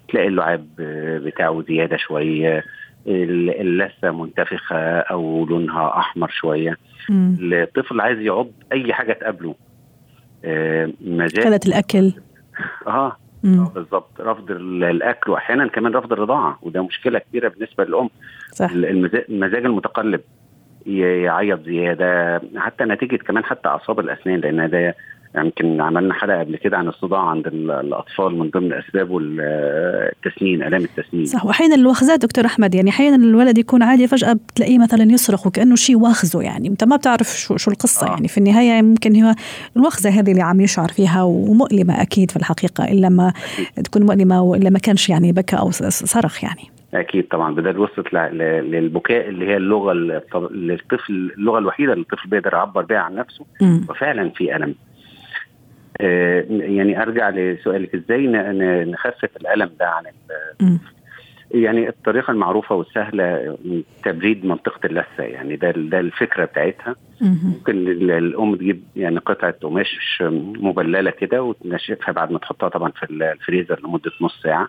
تلاقي 0.09 0.29
اللعاب 0.29 0.67
بتاعه 1.25 1.65
زيادة 1.69 1.97
شوية 1.97 2.65
اللثة 3.07 4.11
منتفخة 4.11 4.99
أو 4.99 5.47
لونها 5.47 5.99
أحمر 5.99 6.29
شوية. 6.31 6.79
الطفل 7.11 8.01
عايز 8.01 8.19
يعض 8.19 8.49
أي 8.73 8.93
حاجة 8.93 9.13
تقابله. 9.13 9.55
آه 10.45 10.91
مزاج. 11.01 11.67
الأكل. 11.67 12.13
آه. 12.87 13.17
آه 13.45 13.73
بالظبط. 13.75 14.21
رفض 14.21 14.51
الأكل 14.51 15.31
واحيانا 15.31 15.69
كمان 15.69 15.93
رفض 15.93 16.13
الرضاعة 16.13 16.59
وده 16.63 16.83
مشكلة 16.85 17.19
كبيرة 17.19 17.49
بالنسبة 17.49 17.85
للأم. 17.85 18.11
صح. 18.53 18.71
المزاج 18.73 19.65
المتقلب 19.65 20.21
يعيط 20.87 21.63
زيادة 21.65 22.43
حتى 22.57 22.85
نتيجة 22.85 23.17
كمان 23.17 23.45
حتى 23.45 23.69
أعصاب 23.69 24.01
الأسنان 24.01 24.41
لأن 24.41 24.71
ده 24.71 24.97
يمكن 25.37 25.67
يعني 25.67 25.83
عملنا 25.83 26.15
حلقة 26.15 26.41
قبل 26.41 26.57
كده 26.57 26.77
عن 26.77 26.89
الصداع 26.89 27.21
عند 27.21 27.47
الأطفال 27.47 28.39
من 28.39 28.51
ضمن 28.51 28.73
اسبابه 28.73 29.19
التسنين 29.21 30.63
آلام 30.63 30.81
التسنين. 30.85 31.25
صح 31.25 31.47
واحيانا 31.47 31.75
الوخزات 31.75 32.23
دكتور 32.23 32.47
أحمد 32.47 32.75
يعني 32.75 32.91
أحيانا 32.91 33.17
الولد 33.17 33.59
يكون 33.59 33.83
عادي 33.83 34.09
فجأة 34.09 34.33
بتلاقيه 34.33 34.79
مثلا 34.79 35.03
يصرخ 35.03 35.47
وكأنه 35.47 35.75
شيء 35.75 35.97
واخزه 35.97 36.43
يعني 36.43 36.69
أنت 36.69 36.85
ما 36.85 36.97
بتعرف 36.97 37.27
شو 37.27 37.57
شو 37.57 37.71
القصة. 37.71 38.07
آه. 38.07 38.11
يعني 38.11 38.29
في 38.29 38.39
النهاية 38.39 38.83
ممكن 38.83 39.23
هو 39.23 39.35
الوخزة 39.77 40.11
هذه 40.11 40.31
اللي 40.31 40.43
عم 40.43 40.61
يشعر 40.61 40.89
فيها 40.89 41.23
ومؤلمة 41.23 42.03
أكيد 42.03 42.31
في 42.31 42.37
الحقيقة 42.37 42.85
إلا 42.85 43.09
ما 43.09 43.33
تكون 43.85 44.03
مؤلمة 44.03 44.43
وإلا 44.43 44.71
ما 44.71 44.79
كانش 44.79 45.09
يعني 45.09 45.33
بكى 45.33 45.57
أو 45.57 45.71
صرخ 45.71 46.45
يعني. 46.45 46.63
أكيد 46.95 47.29
طبعا. 47.29 47.55
بدل 47.55 47.79
وصلت 47.79 48.15
للبكاء 48.15 49.29
اللي 49.29 49.47
هي 49.47 49.57
اللغة 49.57 49.93
للطفل 50.51 51.33
اللغة 51.39 51.59
الوحيدة 51.59 51.93
اللي 51.93 52.03
الطفل 52.03 52.29
بيقدر 52.29 52.53
يعبر 52.53 52.83
بها 52.83 52.99
عن 52.99 53.15
نفسه. 53.15 53.45
م. 53.61 53.81
وفعلا 53.89 54.31
في 54.31 54.57
ألم. 54.57 54.75
يعني 56.51 57.03
أرجع 57.03 57.29
لسؤالك 57.31 57.95
إزاي 57.95 58.27
نخفف 58.85 59.37
الألم 59.37 59.71
ده 59.81 59.89
عن 59.89 60.05
يعني 61.51 61.89
الطريقة 61.89 62.31
المعروفة 62.31 62.75
والسهلة 62.75 63.59
تبريد 64.05 64.47
منطقة 64.47 64.87
اللثة 64.87 65.23
يعني 65.25 65.57
ده 65.57 65.71
ده 65.71 66.01
الفكرة 66.01 66.45
بتاعتها. 66.45 66.97
ممكن 67.21 67.89
الأم 68.11 68.57
تجيب 68.57 68.83
يعني 68.97 69.19
قطعة 69.19 69.55
قماش 69.63 70.23
مبللة 70.61 71.11
كده 71.11 71.43
وتنشفها 71.43 72.13
بعد 72.13 72.31
ما 72.33 72.39
تحطها 72.39 72.69
طبعا 72.69 72.91
في 72.91 73.07
الفريزر 73.11 73.81
لمدة 73.85 74.11
نص 74.21 74.43
ساعة 74.43 74.69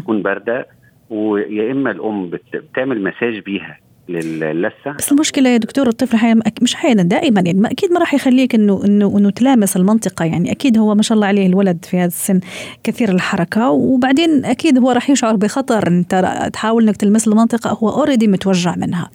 تكون 0.00 0.22
باردة 0.22 0.66
ويا 1.10 1.72
إما 1.72 1.90
الأم 1.90 2.30
بتعمل 2.54 3.02
مساج 3.02 3.38
بيها 3.38 3.78
للثه 4.08 4.92
بس 4.98 5.12
المشكلة 5.12 5.48
يا 5.48 5.56
دكتور 5.56 5.88
الطفل 5.88 6.16
حي... 6.16 6.34
مش 6.62 6.74
أحيانا 6.74 7.02
دائما 7.02 7.40
يعني 7.40 7.60
ما 7.60 7.70
أكيد 7.70 7.92
ما 7.92 8.00
راح 8.00 8.14
يخليك 8.14 8.54
انه 8.54 8.84
انه 8.84 9.18
إنه 9.18 9.30
تلامس 9.30 9.76
المنطقة 9.76 10.24
يعني 10.24 10.52
أكيد 10.52 10.78
هو 10.78 10.94
ما 10.94 11.02
شاء 11.02 11.16
الله 11.16 11.26
عليه 11.26 11.46
الولد 11.46 11.84
في 11.84 11.96
هذا 11.96 12.06
السن 12.06 12.40
كثير 12.84 13.08
الحركة 13.08 13.70
وبعدين 13.70 14.44
أكيد 14.44 14.78
هو 14.78 14.90
راح 14.90 15.10
يشعر 15.10 15.36
بخطر 15.36 15.86
أنت 15.86 16.48
تحاول 16.52 16.82
إنك 16.82 16.96
تلمس 16.96 17.28
المنطقة 17.28 17.70
هو 17.70 17.88
اوريدي 17.88 18.28
متوجع 18.28 18.74
منها. 18.76 19.10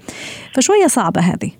فشوية 0.53 0.87
صعبة 0.87 1.21
هذه. 1.21 1.51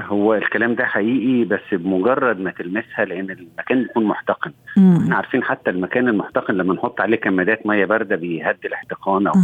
هو 0.00 0.34
الكلام 0.34 0.74
ده 0.74 0.84
حقيقي 0.84 1.44
بس 1.44 1.60
بمجرد 1.72 2.40
ما 2.40 2.50
تلمسها 2.50 3.04
لأن 3.04 3.30
المكان 3.30 3.82
بيكون 3.82 4.04
محتقن. 4.04 4.52
إحنا 4.78 5.16
عارفين 5.16 5.42
حتى 5.44 5.70
المكان 5.70 6.08
المحتقن 6.08 6.54
لما 6.54 6.74
نحط 6.74 7.00
عليه 7.00 7.16
كمادات 7.16 7.66
مية 7.66 7.84
باردة 7.84 8.16
بيهدي 8.16 8.68
الاحتقان 8.68 9.26
أو 9.26 9.34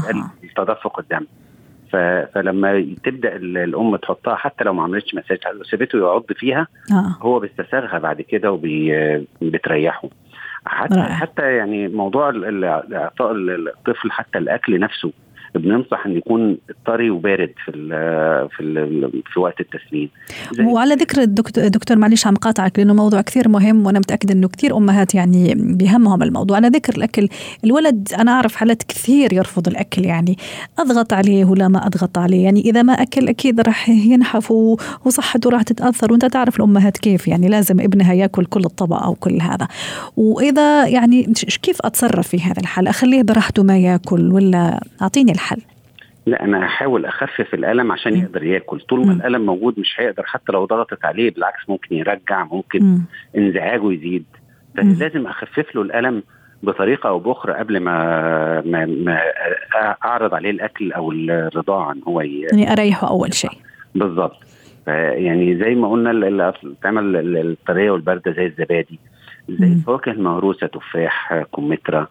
تدفق 0.56 0.98
الدم. 0.98 1.26
فلما 2.34 2.94
تبدأ 3.04 3.36
الأم 3.36 3.96
تحطها 3.96 4.34
حتى 4.34 4.64
لو 4.64 4.72
ما 4.72 4.82
عملتش 4.82 5.14
مساج 5.14 5.38
سيبته 5.70 5.98
يعض 5.98 6.24
فيها 6.36 6.66
آه. 6.92 7.16
هو 7.22 7.38
بيستساغها 7.38 7.98
بعد 7.98 8.20
كده 8.20 8.60
وبتريحه 9.42 10.08
حتى. 10.66 11.02
حتى 11.02 11.56
يعني 11.56 11.88
موضوع 11.88 12.32
إعطاء 12.92 13.32
الطفل 13.32 14.10
حتى 14.10 14.38
الأكل 14.38 14.80
نفسه 14.80 15.12
بننصح 15.54 16.06
إن 16.06 16.16
يكون 16.16 16.58
طري 16.86 17.10
وبارد 17.10 17.50
في 17.64 17.70
ال 17.74 17.88
في 18.48 18.62
ال 18.62 19.22
في 19.32 19.40
وقت 19.40 19.60
التسمين 19.60 20.10
وعلى 20.60 20.94
ذكر 20.94 21.22
الدكتور, 21.22 21.68
دكتور 21.68 21.96
معلش 21.96 22.26
عم 22.26 22.34
قاطعك 22.34 22.78
لأنه 22.78 22.94
موضوع 22.94 23.20
كثير 23.20 23.48
مهم 23.48 23.86
وأنا 23.86 23.98
متأكدة 23.98 24.34
إنه 24.34 24.48
كثير 24.48 24.76
أمهات 24.76 25.14
يعني 25.14 25.54
بهمهم 25.56 26.22
الموضوع. 26.22 26.56
على 26.56 26.68
ذكر 26.68 26.96
الأكل 26.96 27.28
الولد 27.64 28.08
أنا 28.18 28.32
أعرف 28.32 28.56
حالات 28.56 28.82
كثير 28.82 29.32
يرفض 29.32 29.68
الأكل 29.68 30.04
يعني. 30.04 30.38
أضغط 30.78 31.12
عليه 31.12 31.44
ولا 31.44 31.68
ما 31.68 31.86
أضغط 31.86 32.18
عليه؟ 32.18 32.44
يعني 32.44 32.60
إذا 32.60 32.82
ما 32.82 32.92
أكل 32.92 33.28
أكيد 33.28 33.60
راح 33.60 33.88
ينحف 33.88 34.50
وصحته 35.04 35.50
راح 35.50 35.62
تتأثر. 35.62 36.12
وأنت 36.12 36.24
تعرف 36.24 36.56
الأمهات 36.56 36.98
كيف 36.98 37.28
يعني 37.28 37.48
لازم 37.48 37.80
ابنها 37.80 38.14
يأكل 38.14 38.44
كل 38.44 38.64
الطبق 38.64 39.02
أو 39.02 39.14
كل 39.14 39.40
هذا. 39.40 39.68
وإذا 40.16 40.86
يعني 40.86 41.32
كيف 41.62 41.78
أتصرف 41.84 42.28
في 42.28 42.40
هذا 42.40 42.60
الحال؟ 42.60 42.88
أخليه 42.88 43.22
براحته 43.22 43.62
ما 43.62 43.78
يأكل 43.78 44.32
ولا 44.32 44.80
أعطيني 45.02 45.32
الحل. 45.34 45.62
لا 46.26 46.44
أنا 46.44 46.66
هحاول 46.66 47.06
أخفف 47.06 47.54
الألم 47.54 47.92
عشان 47.92 48.16
يقدر 48.16 48.44
ياكل. 48.44 48.80
طول 48.80 49.06
ما 49.06 49.12
الألم 49.12 49.46
موجود 49.46 49.80
مش 49.80 49.94
هيقدر 49.98 50.22
حتى 50.26 50.52
لو 50.52 50.64
ضغطت 50.64 51.04
عليه 51.04 51.30
بالعكس 51.30 51.68
ممكن 51.68 51.96
يرجع 51.96 52.44
ممكن 52.44 52.84
م. 52.84 53.04
انزعاجه 53.36 53.92
يزيد. 53.92 54.24
فلازم 54.76 55.26
أخفف 55.26 55.74
له 55.74 55.82
الألم 55.82 56.22
بطريقة 56.62 57.08
أو 57.08 57.18
بأخرى 57.18 57.52
قبل 57.52 57.80
ما 57.80 58.60
ما, 58.60 58.86
ما 58.86 59.20
أعرض 60.04 60.34
عليه 60.34 60.50
الأكل 60.50 60.92
أو 60.92 61.12
الرضاعة 61.12 61.92
إن 61.92 62.00
هو 62.08 62.20
يعني 62.20 62.72
أريحه 62.72 63.08
أول 63.08 63.34
شيء. 63.34 63.58
بالظبط. 63.94 64.36
يعني 64.86 65.58
زي 65.58 65.74
ما 65.74 65.90
قلنا 65.90 66.10
اللي 66.10 66.52
بتعمل 66.64 67.36
الطرية 67.36 67.90
والبارده 67.90 68.32
زي 68.32 68.46
الزبادي. 68.46 68.98
زي 69.48 69.66
الفواكه 69.66 70.10
المهروسه 70.12 70.66
تفاح 70.66 71.44
كمثرى 71.56 71.98
آه، 71.98 72.08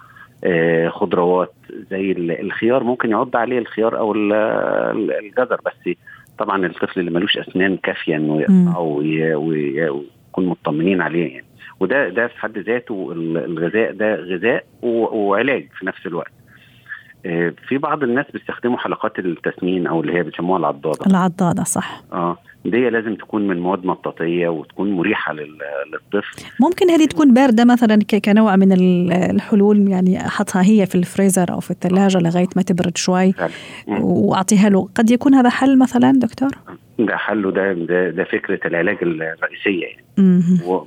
خضروات 0.89 1.53
زي 1.91 2.11
الخيار 2.17 2.83
ممكن 2.83 3.11
يعض 3.11 3.35
عليه 3.35 3.59
الخيار 3.59 3.97
أو 3.99 4.13
الجزر 4.13 5.61
بس 5.65 5.95
طبعا 6.37 6.65
الطفل 6.65 6.99
اللي 6.99 7.11
ملوش 7.11 7.37
أسنان 7.37 7.77
كافية 7.77 8.15
إنه 8.15 8.41
يقطعه 8.41 8.79
ويكون 9.37 10.45
مطمنين 10.45 11.01
عليه 11.01 11.31
يعني. 11.33 11.45
وده 11.79 12.09
ده 12.09 12.27
في 12.27 12.39
حد 12.39 12.57
ذاته 12.57 13.11
الغذاء 13.15 13.91
ده 13.93 14.15
غذاء 14.15 14.65
وعلاج 14.81 15.67
في 15.79 15.85
نفس 15.85 16.05
الوقت. 16.05 16.31
آه، 17.25 17.53
في 17.67 17.77
بعض 17.77 18.03
الناس 18.03 18.25
بيستخدموا 18.33 18.77
حلقات 18.77 19.19
التسمين 19.19 19.87
أو 19.87 20.01
اللي 20.01 20.13
هي 20.13 20.23
بيسموها 20.23 20.59
العضادة. 20.59 21.05
العضادة 21.07 21.63
صح. 21.63 22.01
آه 22.13 22.37
دي 22.65 22.89
لازم 22.89 23.15
تكون 23.15 23.47
من 23.47 23.59
مواد 23.59 23.85
مطاطية 23.85 24.47
وتكون 24.47 24.91
مريحة 24.91 25.33
للطفل. 25.33 26.43
ممكن 26.59 26.89
هذه 26.89 27.05
تكون 27.05 27.33
باردة 27.33 27.65
مثلا 27.65 27.99
كنوع 28.25 28.55
من 28.55 28.71
الحلول 29.11 29.87
يعني 29.87 30.27
أحطها 30.27 30.61
هي 30.65 30.85
في 30.85 30.95
الفريزر 30.95 31.51
أو 31.51 31.59
في 31.59 31.71
الثلاجة 31.71 32.17
لغاية 32.17 32.47
ما 32.55 32.61
تبرد 32.61 32.97
شوي 32.97 33.33
وأعطيها 33.87 34.69
له. 34.69 34.89
قد 34.95 35.11
يكون 35.11 35.33
هذا 35.33 35.49
حل 35.49 35.79
مثلا 35.79 36.11
دكتور؟ 36.11 36.49
ده 36.99 37.17
حله 37.17 37.51
ده 37.51 37.73
ده, 37.73 38.09
ده 38.09 38.23
فكرة 38.23 38.59
العلاج 38.67 38.97
الرئيسية 39.01 39.85
يعني. 39.85 40.03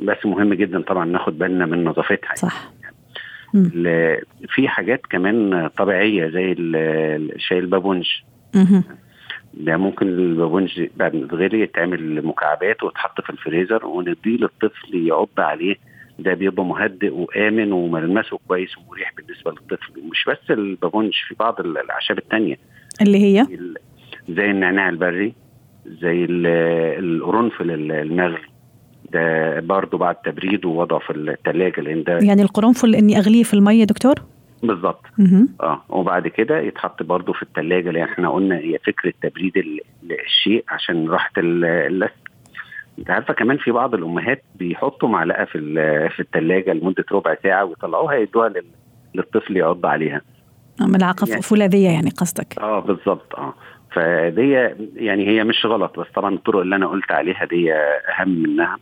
بس 0.01 0.27
مهم 0.27 0.55
جدا 0.55 0.81
طبعا 0.81 1.05
ناخد 1.05 1.39
بالنا 1.39 1.67
من 1.67 1.85
نظافتها 1.85 2.35
صح. 2.35 2.73
في 4.49 4.69
حاجات 4.69 5.01
كمان 5.11 5.69
طبيعية 5.77 6.29
زي 6.29 6.55
الشاي 6.59 7.59
البابونج. 7.59 8.07
ده 9.57 9.77
ممكن 9.77 10.09
البابونج 10.09 10.87
بعد 10.97 11.15
ما 11.17 11.25
يتغلي 11.25 11.61
يتعمل 11.61 12.27
مكعبات 12.27 12.83
وتحط 12.83 13.21
في 13.21 13.31
الفريزر 13.31 13.87
ونديه 13.87 14.15
للطفل 14.27 15.07
يعض 15.07 15.29
عليه. 15.39 15.77
ده 16.19 16.35
بيبقى 16.35 16.65
مهدئ 16.65 17.15
وآمن 17.15 17.73
وملمسه 17.73 18.39
كويس 18.49 18.79
ومريح 18.79 19.13
بالنسبة 19.17 19.51
للطفل. 19.51 20.01
ومش 20.01 20.25
بس 20.29 20.51
البابونج 20.51 21.13
في 21.29 21.35
بعض 21.41 21.61
الأعشاب 21.61 22.19
الثانية 22.19 22.57
اللي 23.03 23.19
هي؟ 23.19 23.47
زي 24.29 24.51
النعناع 24.51 24.89
البري 24.89 25.33
زي 25.87 26.27
القرنفل 26.99 27.71
المغلي. 27.91 28.39
ده 29.13 29.61
برضه 29.61 29.99
بعد 29.99 30.15
تبريد 30.15 30.65
ووضعه 30.65 30.99
في 30.99 31.11
الثلاجه 31.13 31.81
لأن 31.81 32.03
ده 32.03 32.19
يعني 32.19 32.43
القرنفل 32.43 32.95
إني 32.95 33.19
أغليه 33.19 33.43
في 33.43 33.55
المية 33.55 33.85
دكتور؟ 33.85 34.15
بالظبط. 34.63 35.03
آه 35.61 35.83
وبعد 35.89 36.29
كده 36.29 36.59
يتحط 36.61 37.03
برضه 37.03 37.33
في 37.33 37.43
الثلاجه 37.43 37.91
لأن 37.91 38.03
إحنا 38.03 38.29
قلنا 38.31 38.57
هي 38.57 38.79
فكرة 38.79 39.13
تبريد 39.23 39.53
الشيء 40.27 40.65
عشان 40.69 41.09
راحة 41.09 41.31
اللثه 41.39 42.13
انت 42.99 43.11
عارفة 43.11 43.35
كمان 43.35 43.57
في 43.57 43.71
بعض 43.71 43.95
الأمهات 43.95 44.43
بيحطوا 44.55 45.09
معلقة 45.09 45.45
في 45.45 45.59
في 46.17 46.21
الثلاجه 46.21 46.73
لمدة 46.73 47.05
ربع 47.13 47.37
ساعة 47.43 47.65
ويطلعوها 47.65 48.15
يدوها 48.15 48.53
للطفل 49.15 49.57
يعض 49.57 49.87
عليها. 49.87 50.21
ملعقه 50.81 51.27
يعني 51.31 51.43
فولاذية 51.43 51.89
يعني 51.89 52.11
قصدك. 52.11 52.59
آه 52.59 52.81
بالظبط 52.81 53.35
آه. 53.35 53.55
فدي 53.93 54.51
يعني 54.97 55.29
هي 55.29 55.45
مش 55.45 55.67
غلط 55.67 56.01
بس 56.01 56.07
طبعا 56.15 56.35
الطرق 56.35 56.61
اللي 56.61 56.77
أنا 56.77 56.87
قلت 56.87 57.13
عليها 57.13 57.45
دي 57.45 57.73
أهم 57.75 58.29
منها. 58.29 58.77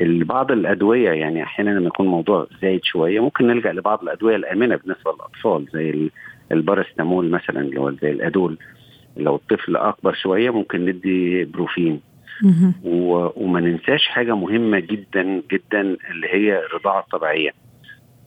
بعض 0.00 0.52
الأدوية 0.52 1.10
يعني 1.10 1.42
أحيانا 1.42 1.70
لما 1.70 1.86
يكون 1.86 2.06
الموضوع 2.06 2.46
زايد 2.62 2.84
شوية 2.84 3.20
ممكن 3.20 3.46
نلجأ 3.46 3.72
لبعض 3.72 4.02
الأدوية 4.02 4.36
الآمنة 4.36 4.76
بالنسبة 4.76 5.12
للأطفال 5.12 5.66
زي 5.72 6.10
البارستامول 6.52 7.30
مثلا 7.30 7.60
اللي 7.60 7.80
هو 7.80 7.90
زي 7.90 8.10
الأدول. 8.10 8.58
لو 9.16 9.36
الطفل 9.36 9.76
أكبر 9.76 10.14
شوية 10.14 10.50
ممكن 10.50 10.84
ندي 10.86 11.44
بروفين. 11.44 12.00
وما 12.84 13.60
ننساش 13.60 14.06
حاجة 14.08 14.36
مهمة 14.36 14.78
جدا 14.78 15.42
جدا 15.52 15.80
اللي 16.10 16.26
هي 16.30 16.58
الرضاعة 16.66 17.00
الطبيعية. 17.00 17.50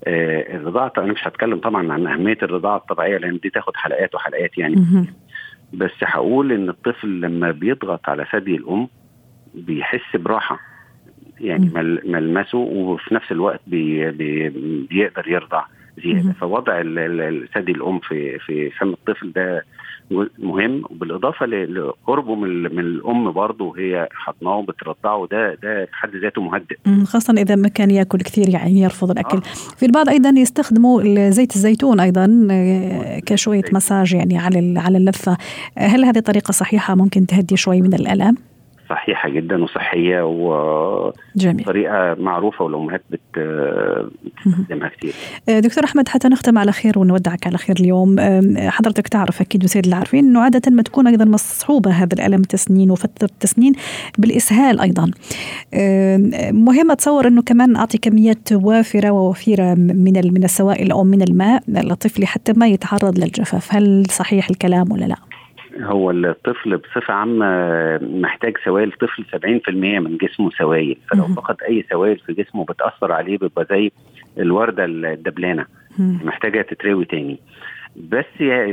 آه 0.08 0.56
الرضاعة 0.56 0.94
أنا 0.98 1.14
مش 1.14 1.28
هتكلم 1.28 1.60
طبعا 1.60 1.94
عن 1.94 2.08
أهمية 2.08 2.38
الرضاعة 2.44 2.78
الطبيعية 2.78 3.18
لأن 3.18 3.38
دي 3.44 3.50
تاخد 3.50 3.76
حلقات 3.76 4.16
وحلقات 4.16 4.58
يعني. 4.58 4.76
بس 5.74 5.92
هقول 6.04 6.52
إن 6.52 6.70
الطفل 6.70 7.22
لما 7.22 7.52
بيضغط 7.52 8.10
على 8.10 8.26
ثدي 8.32 8.56
الأم 8.56 8.88
بيحس 9.56 10.16
براحة. 10.16 10.60
يعني 11.42 11.72
ملمسه 12.06 12.58
وفي 12.58 13.16
نفس 13.16 13.32
الوقت 13.32 13.62
بي 13.68 14.12
بي 14.12 14.50
بيقدر 14.90 15.28
يرضع 15.28 15.66
زيادة. 16.04 16.34
فوضع 16.40 16.82
ثدي 17.56 17.72
الأم 17.72 18.00
في 18.00 18.40
في 18.40 18.70
فم 18.70 18.90
الطفل 18.90 19.32
ده 19.32 19.66
مهم. 20.40 20.84
وبالإضافة 20.90 21.46
لقربه 21.46 22.36
من 22.36 22.62
من 22.76 22.80
الأم 22.80 23.32
برضه 23.32 23.66
وهي 23.66 24.08
حضناه 24.12 24.56
وبترضعه 24.56 25.28
ده 25.32 25.54
ده 25.54 25.86
في 25.86 25.96
حد 25.96 26.16
ذاته 26.16 26.42
مهدئ. 26.42 26.78
خاصة 27.06 27.34
إذا 27.34 27.56
ما 27.56 27.68
كان 27.68 27.92
يأكل 27.92 28.18
كثير 28.18 28.50
يعني 28.50 28.80
يرفض 28.82 29.12
الأكل. 29.12 29.38
آه. 29.38 29.76
في 29.78 29.86
البعض 29.86 30.10
أيضا 30.10 30.30
يستخدموا 30.30 31.30
زيت 31.30 31.56
الزيتون 31.56 32.00
أيضا 32.00 32.48
آه، 32.52 33.20
كشوية 33.20 33.64
مساج 33.74 34.14
يعني 34.14 34.38
على 34.38 34.80
على 34.80 34.98
اللثه 34.98 35.38
هل 35.78 36.06
هذه 36.06 36.20
طريقة 36.20 36.52
صحيحة 36.52 36.96
ممكن 36.96 37.26
تهدي 37.26 37.58
شوي 37.58 37.82
من 37.82 37.94
الألم؟ 37.94 38.49
صحيحة 38.90 39.30
جدا 39.30 39.64
وصحية 39.64 40.22
وطريقة 40.22 42.16
معروفة 42.20 42.66
والأمهات 42.66 43.02
بتستخدمها 43.10 44.90
كثير. 44.98 45.14
آه، 45.50 45.60
دكتور 45.60 45.84
أحمد 45.84 46.08
حتى 46.08 46.28
نختم 46.28 46.58
على 46.58 46.72
خير 46.72 47.00
ونودعك 47.00 47.48
على 47.48 47.58
خير 47.58 47.76
اليوم 47.80 48.16
حضرتك 48.58 49.08
تعرف 49.08 49.42
أكيد 49.42 49.64
وسيد 49.64 49.84
اللي 49.84 49.96
عارفين 49.96 50.26
إنه 50.26 50.42
عادة 50.42 50.72
ما 50.72 50.82
تكون 50.82 51.08
أيضا 51.08 51.26
مصحوبة 51.26 51.92
هذا 51.92 52.14
الألم 52.14 52.42
التسنين 52.42 52.92
وفترة 52.92 53.30
التسنين 53.32 53.74
بالإسهال 54.18 54.80
أيضا. 54.80 55.12
مهم 56.52 56.92
أتصور 56.92 57.28
إنه 57.28 57.42
كمان 57.42 57.76
أعطي 57.76 57.98
كميات 57.98 58.52
وافرة 58.52 59.10
ووفيره 59.12 59.74
من 59.74 60.14
من 60.34 60.44
السوائل 60.44 60.92
أو 60.92 61.04
من 61.04 61.22
الماء 61.22 61.64
للطفل 61.68 62.26
حتى 62.26 62.54
ما 62.54 62.68
يتعرض 62.68 63.20
للجفاف، 63.20 63.76
هل 63.76 64.06
صحيح 64.10 64.50
الكلام 64.50 64.92
ولا 64.92 65.06
لا؟ 65.06 65.29
هو 65.82 66.12
الطفل 66.12 66.78
بصفة 66.78 67.14
عامة 67.14 68.00
محتاج 68.02 68.58
سوائل 68.66 68.92
طفل 68.92 69.26
70% 69.68 69.70
من 69.74 70.18
جسمه 70.18 70.50
سوائل 70.50 70.98
فلو 71.12 71.28
فقد 71.28 71.56
أي 71.70 71.86
سوائل 71.90 72.20
في 72.20 72.34
جسمه 72.34 72.66
بتأثر 72.66 73.12
عليه 73.12 73.38
بيبقى 73.38 73.66
زي 73.70 73.92
الوردة 74.38 74.86
الدبلانة 74.86 75.66
محتاجة 76.00 76.62
تتروي 76.62 77.06
تاني. 77.06 77.40
بس 77.96 78.26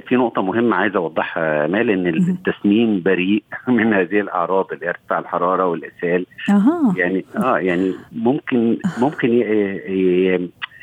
في 0.08 0.16
نقطة 0.16 0.42
مهمة 0.42 0.76
عايز 0.76 0.96
أوضحها 0.96 1.66
مال 1.66 1.90
إن 1.90 2.06
التسمين 2.06 3.02
بريء 3.02 3.42
من 3.68 3.94
هذه 3.94 4.20
الأعراض 4.20 4.72
اللي 4.72 4.88
ارتفاع 4.88 5.18
الحرارة 5.18 5.66
والإسهال. 5.66 6.26
أه. 6.50 6.94
يعني 6.96 7.24
آه 7.36 7.58
يعني 7.58 7.94
ممكن 8.12 8.78
ممكن 8.98 9.28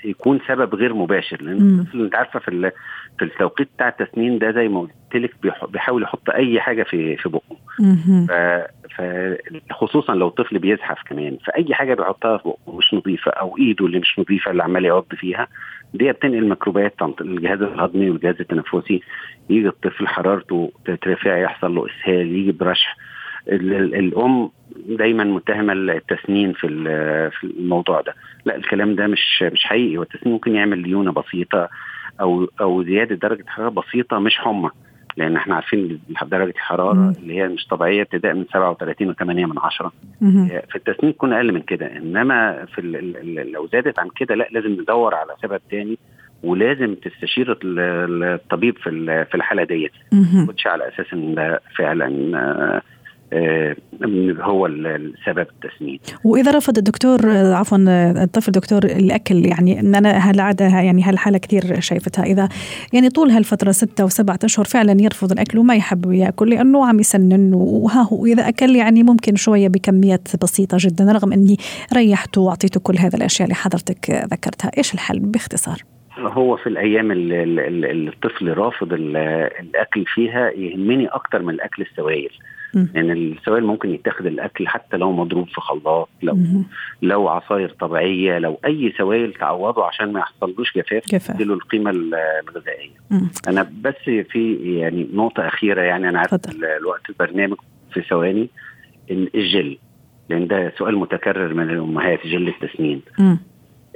يكون 0.05 0.39
سبب 0.47 0.75
غير 0.75 0.93
مباشر 0.93 1.41
لأن 1.41 1.79
الطفل 1.79 2.03
أنت 2.03 2.15
عارفة 2.15 2.39
في 2.39 2.71
في 3.19 3.25
التوقيت 3.25 3.69
بتاع 3.75 3.87
التسنين 3.87 4.39
ده 4.39 4.51
زي 4.51 4.67
ما 4.67 4.79
قلت 4.79 4.91
لك 5.15 5.31
بيحاول 5.69 6.03
يحط 6.03 6.29
أي 6.29 6.61
حاجة 6.61 6.83
في 6.83 7.17
في 7.17 7.29
بقه. 7.29 7.57
فخصوصا 9.69 10.15
لو 10.15 10.27
الطفل 10.27 10.59
بيزحف 10.59 10.97
كمان 11.09 11.37
فأي 11.45 11.73
حاجة 11.75 11.93
بيحطها 11.93 12.37
في 12.37 12.43
بقه 12.43 12.77
مش 12.77 12.93
نظيفة 12.93 13.31
أو 13.31 13.57
إيده 13.57 13.85
اللي 13.85 13.99
مش 13.99 14.19
نظيفة 14.19 14.51
اللي 14.51 14.63
عمال 14.63 14.85
يعض 14.85 15.05
فيها 15.15 15.47
دي 15.93 16.11
بتنقل 16.11 16.49
ميكروبات 16.49 16.93
عن 17.01 17.13
الجهاز 17.21 17.61
الهضمي 17.61 18.09
والجهاز 18.09 18.35
التنفسي 18.39 19.01
يجي 19.49 19.67
الطفل 19.67 20.07
حرارته 20.07 20.71
ترتفع 20.85 21.37
يحصل 21.37 21.75
له 21.75 21.85
إسهال 21.85 22.31
يجي 22.35 22.51
برشح. 22.51 22.97
الأم 23.47 24.49
دايما 24.87 25.23
متهمة 25.23 25.73
التسنين 25.73 26.53
في 26.53 26.67
في 27.39 27.43
الموضوع 27.43 28.01
ده. 28.01 28.13
لا 28.45 28.55
الكلام 28.55 28.95
ده 28.95 29.07
مش 29.07 29.43
مش 29.43 29.63
حقيقي. 29.63 29.97
والتسنين 29.97 30.33
ممكن 30.33 30.55
يعمل 30.55 30.79
ليونة 30.79 31.11
بسيطة 31.11 31.69
أو 32.21 32.47
أو 32.61 32.83
زيادة 32.83 33.15
درجة 33.15 33.43
حرارة 33.47 33.69
بسيطة 33.69 34.19
مش 34.19 34.37
حمى 34.37 34.69
لأن 35.17 35.35
إحنا 35.35 35.55
عارفين 35.55 35.99
درجة 36.25 36.49
الحراره 36.49 37.13
اللي 37.19 37.33
هي 37.37 37.47
مش 37.47 37.67
طبيعية 37.67 38.01
ابتداء 38.01 38.33
من 38.33 38.45
37 38.53 39.13
و8 39.13 39.21
من 39.23 39.59
عشرة. 39.59 39.91
في 40.69 40.75
التسنين 40.75 41.13
تكون 41.15 41.33
أقل 41.33 41.51
من 41.53 41.61
كده. 41.61 41.97
إنما 41.97 42.65
في 42.65 42.81
لو 43.53 43.67
زادت 43.67 43.99
عن 43.99 44.09
كده 44.15 44.35
لا 44.35 44.47
لازم 44.51 44.71
ندور 44.81 45.15
على 45.15 45.29
سبب 45.41 45.59
تاني 45.71 45.97
ولازم 46.43 46.95
تستشير 46.95 47.59
الطبيب 47.63 48.77
في 48.77 48.89
في 49.25 49.35
الحالة 49.35 49.63
ديت. 49.63 49.91
ما 50.11 50.45
على 50.65 50.87
أساس 50.87 51.13
إن 51.13 51.35
ده 51.35 51.61
فعلا 51.77 52.37
آه، 52.37 52.81
هو 54.41 54.65
السبب 54.65 55.47
التسمين 55.63 55.99
وإذا 56.23 56.51
رفض 56.51 56.77
الدكتور 56.77 57.29
عفوا 57.29 57.77
الطفل 58.23 58.51
دكتور 58.51 58.83
الأكل 58.85 59.45
يعني 59.45 59.79
إن 59.79 59.95
أنا 59.95 60.29
هالعاده 60.29 60.65
يعني 60.65 61.03
هالحاله 61.03 61.37
كثير 61.37 61.79
شايفتها؟ 61.79 62.25
إذا 62.25 62.49
يعني 62.93 63.09
طول 63.09 63.29
هالفترة 63.31 63.71
ستة 63.71 64.05
وسبعة 64.05 64.39
أشهر 64.43 64.65
فعلا 64.65 65.01
يرفض 65.01 65.31
الأكل 65.31 65.57
وما 65.57 65.75
يحب 65.75 66.11
يأكل 66.11 66.49
لأنه 66.49 66.87
عم 66.87 66.99
يسنن 66.99 67.53
وها 67.53 68.01
هو 68.01 68.25
إذا 68.25 68.47
أكل 68.47 68.75
يعني 68.75 69.03
ممكن 69.03 69.35
شوية 69.35 69.67
بكميات 69.67 70.27
بسيطة 70.41 70.77
جدا 70.79 71.11
رغم 71.11 71.33
إني 71.33 71.57
ريحته 71.93 72.41
واعطيته 72.41 72.79
كل 72.79 72.97
هذه 72.97 73.15
الأشياء 73.15 73.43
اللي 73.43 73.55
حضرتك 73.55 74.27
ذكرتها. 74.31 74.71
إيش 74.77 74.93
الحل؟ 74.93 75.19
باختصار. 75.19 75.92
هو 76.17 76.57
في 76.57 76.67
الأيام 76.67 77.11
اللي 77.11 77.91
الطفل 78.09 78.53
رافض 78.53 78.93
الأكل 78.93 80.05
فيها 80.05 80.49
يهمني 80.51 81.07
أكتر 81.07 81.41
من 81.41 81.53
الأكل 81.53 81.81
السوائل 81.81 82.29
يعني 82.93 83.13
السوائل 83.13 83.63
ممكن 83.63 83.93
يتاخد 83.93 84.25
الأكل 84.25 84.67
حتى 84.67 84.97
لو 84.97 85.11
مضروب 85.11 85.47
في 85.47 85.61
خلاط 85.61 86.09
لو 86.23 86.35
مم. 86.35 86.63
لو 87.01 87.27
عصاير 87.27 87.69
طبيعية 87.69 88.39
لو 88.39 88.59
أي 88.65 88.93
سوائل 88.97 89.33
تعوضه 89.33 89.85
عشان 89.85 90.13
ما 90.13 90.19
يحصلوش 90.19 90.77
جفاف 90.77 91.03
تديله 91.33 91.53
القيمة 91.53 91.91
الغذائية 91.91 92.91
مم. 93.11 93.29
أنا 93.47 93.71
بس 93.81 93.95
في 94.29 94.55
يعني 94.79 95.07
نقطة 95.13 95.47
أخيرة 95.47 95.81
يعني 95.81 96.09
أنا 96.09 96.19
عارف 96.19 96.33
الوقت 96.79 97.09
البرنامج 97.09 97.57
في 97.93 98.01
ثواني 98.01 98.49
الجل 99.11 99.77
لأن 100.29 100.47
ده 100.47 100.73
سؤال 100.77 100.97
متكرر 100.97 101.53
من 101.53 101.69
الأمهات 101.69 102.27
جل 102.27 102.47
التسنين 102.47 103.01
مم. 103.19 103.37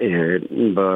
آه، 0.01 0.41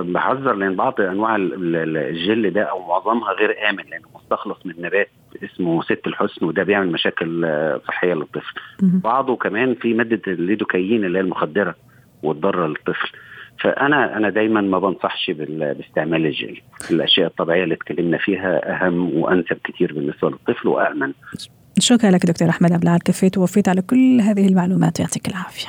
بحذر 0.01 0.53
لأن 0.53 0.75
بعض 0.75 1.01
أنواع 1.01 1.35
الجل 1.39 2.53
ده 2.53 2.61
أو 2.63 2.87
معظمها 2.87 3.33
غير 3.33 3.69
آمن 3.69 3.83
لأنه 3.91 4.07
مستخلص 4.15 4.65
من 4.65 4.73
نبات 4.79 5.09
اسمه 5.43 5.81
ست 5.81 6.01
الحسن 6.07 6.45
وده 6.45 6.63
بيعمل 6.63 6.91
مشاكل 6.91 7.45
آه، 7.45 7.81
صحية 7.87 8.13
للطفل. 8.13 8.53
بعضه 8.81 9.35
كمان 9.35 9.75
في 9.75 9.93
مادة 9.93 10.21
الليدوكايين 10.27 11.05
اللي 11.05 11.17
هي 11.17 11.21
المخدرة 11.23 11.75
وتضر 12.23 12.67
للطفل. 12.67 13.11
فأنا 13.59 14.17
أنا 14.17 14.29
دايما 14.29 14.61
ما 14.61 14.79
بنصحش 14.79 15.31
باستعمال 15.31 16.25
الجل 16.25 16.61
الأشياء 16.91 17.27
الطبيعية 17.27 17.63
اللي 17.63 17.75
اتكلمنا 17.75 18.17
فيها 18.17 18.75
أهم 18.75 19.15
وأنسب 19.15 19.57
كتير 19.63 19.93
بالنسبة 19.93 20.29
للطفل 20.29 20.67
وآمن 20.67 21.13
شكرا 21.79 22.11
لك 22.11 22.25
دكتور 22.25 22.49
أحمد 22.49 22.71
عبد 22.71 22.83
العال 22.83 23.03
كفيت 23.03 23.37
ووفيت 23.37 23.69
على 23.69 23.81
كل 23.81 24.21
هذه 24.21 24.47
المعلومات 24.47 24.99
يعطيك 24.99 25.27
العافية 25.27 25.67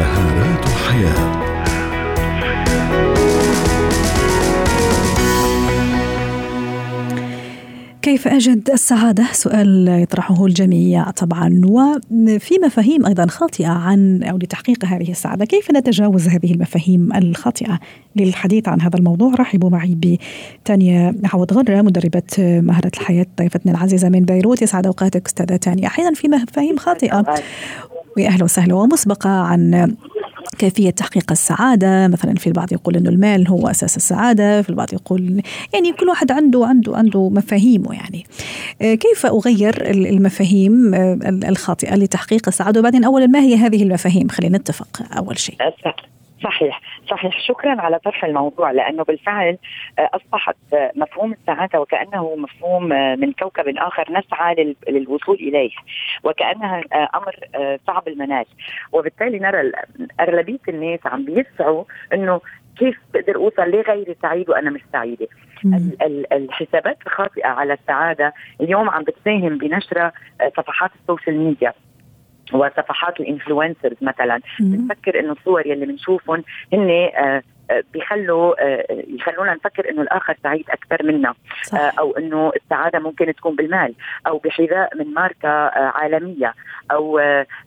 مهارات 0.00 0.64
حياة. 0.64 1.40
كيف 8.02 8.28
أجد 8.28 8.70
السعادة؟ 8.70 9.24
سؤال 9.32 9.88
يطرحه 9.88 10.46
الجميع 10.46 11.10
طبعا. 11.10 11.60
وفي 11.64 12.54
مفاهيم 12.64 13.06
أيضا 13.06 13.26
خاطئة 13.26 13.68
عن 13.68 14.22
أو 14.22 14.36
لتحقيق 14.36 14.84
هذه 14.84 15.10
السعادة. 15.10 15.44
كيف 15.44 15.70
نتجاوز 15.70 16.28
هذه 16.28 16.52
المفاهيم 16.52 17.12
الخاطئة؟ 17.12 17.78
للحديث 18.16 18.68
عن 18.68 18.80
هذا 18.80 18.96
الموضوع؟ 18.98 19.34
رحبوا 19.34 19.70
معي 19.70 20.18
بتانيا 20.64 21.14
عوض 21.24 21.52
غرة 21.52 21.82
مدربة 21.82 22.22
مهارة 22.38 22.90
الحياة 22.96 23.26
ضيفتنا 23.38 23.72
العزيزة 23.72 24.08
من 24.08 24.20
بيروت. 24.20 24.62
يسعد 24.62 24.86
أوقاتك 24.86 25.26
أستاذة 25.26 25.56
تانيا. 25.56 25.86
أحيانا 25.86 26.14
في 26.14 26.28
مفاهيم 26.28 26.76
خاطئة. 26.76 27.24
ويا 28.16 28.28
أهلا 28.28 28.44
وسهلا 28.44 28.74
ومسبقة 28.74 29.30
عن 29.30 29.94
كيفية 30.58 30.90
تحقيق 30.90 31.30
السعادة. 31.30 32.08
مثلا 32.08 32.34
في 32.34 32.46
البعض 32.46 32.72
يقول 32.72 32.96
أنه 32.96 33.10
المال 33.10 33.48
هو 33.48 33.68
أساس 33.68 33.96
السعادة 33.96 34.62
في 34.62 34.70
البعض 34.70 34.88
يقول 34.92 35.42
يعني 35.74 35.92
كل 35.92 36.08
واحد 36.08 36.32
عنده 36.32 36.66
عنده 36.66 36.96
عنده 36.96 37.28
مفاهيمه 37.28 37.94
يعني. 37.94 38.26
آه، 38.82 38.94
كيف 38.94 39.26
أغير 39.26 39.90
المفاهيم 39.90 40.94
آه، 40.94 41.18
الخاطئة 41.24 41.94
لتحقيق 41.94 42.48
السعادة؟ 42.48 42.80
وبعدين 42.80 43.04
أولا 43.04 43.26
ما 43.26 43.40
هي 43.40 43.56
هذه 43.56 43.82
المفاهيم؟ 43.82 44.28
خلينا 44.28 44.58
نتفق 44.58 45.02
أول 45.16 45.38
شيء. 45.38 45.56
صحيح. 46.44 46.80
صحيح. 47.10 47.40
شكرا 47.40 47.80
على 47.80 47.98
طرح 47.98 48.24
الموضوع 48.24 48.70
لأنه 48.70 49.04
بالفعل 49.04 49.58
آه، 49.98 50.10
أصبحت 50.14 50.56
آه، 50.74 50.92
مفهوم 50.96 51.32
السعادة 51.32 51.80
وكأنه 51.80 52.36
مفهوم 52.36 52.92
آه، 52.92 53.16
من 53.16 53.32
كوكب 53.32 53.76
آخر 53.76 54.12
نسعى 54.12 54.74
للوصول 54.88 55.36
إليه 55.36 55.70
وكأنها 56.24 56.82
أمر 57.14 57.34
صعب 57.86 58.08
المنال. 58.08 58.44
وبالتالي 58.92 59.38
نرى 59.38 59.72
أغلبية 60.20 60.58
الناس 60.68 61.00
عم 61.06 61.24
بيسعوا 61.24 61.84
إنه 62.12 62.40
كيف 62.78 62.98
بقدر 63.14 63.36
أوصل 63.36 63.70
لغيري 63.70 64.16
سعيد 64.22 64.50
وأنا 64.50 64.70
مش 64.70 64.80
سعيدة. 64.92 65.26
الحسابات 66.32 66.98
الخاطئة 67.06 67.46
على 67.46 67.72
السعادة 67.72 68.34
اليوم 68.60 68.90
عم 68.90 69.02
بتساهم 69.02 69.58
بنشر 69.58 70.10
صفحات 70.56 70.90
ال 71.00 71.05
social 71.05 71.38
media. 71.38 71.72
وصفحات 72.52 73.20
ال 73.20 73.26
influencers 73.26 73.96
مثلا. 74.00 74.40
بنفكر 74.60 75.20
إنه 75.20 75.32
الصور 75.32 75.66
يلي 75.66 75.86
بنشوفهم 75.86 76.44
هن 76.72 76.90
آه، 76.90 77.42
آه، 77.70 77.82
بيخلوا 77.92 78.54
آه، 78.64 78.86
يخلونا 78.90 79.54
نفكر 79.54 79.90
إنه 79.90 80.02
الآخر 80.02 80.36
سعيد 80.42 80.70
أكثر 80.70 81.06
منا. 81.06 81.34
صح. 81.62 81.98
أو 81.98 82.16
إنه 82.16 82.52
السعادة 82.56 82.98
ممكن 82.98 83.34
تكون 83.34 83.56
بالمال 83.56 83.94
أو 84.26 84.38
بحذاء 84.38 84.96
من 84.96 85.14
ماركة 85.14 85.48
عالمية 85.74 86.54
أو 86.90 87.20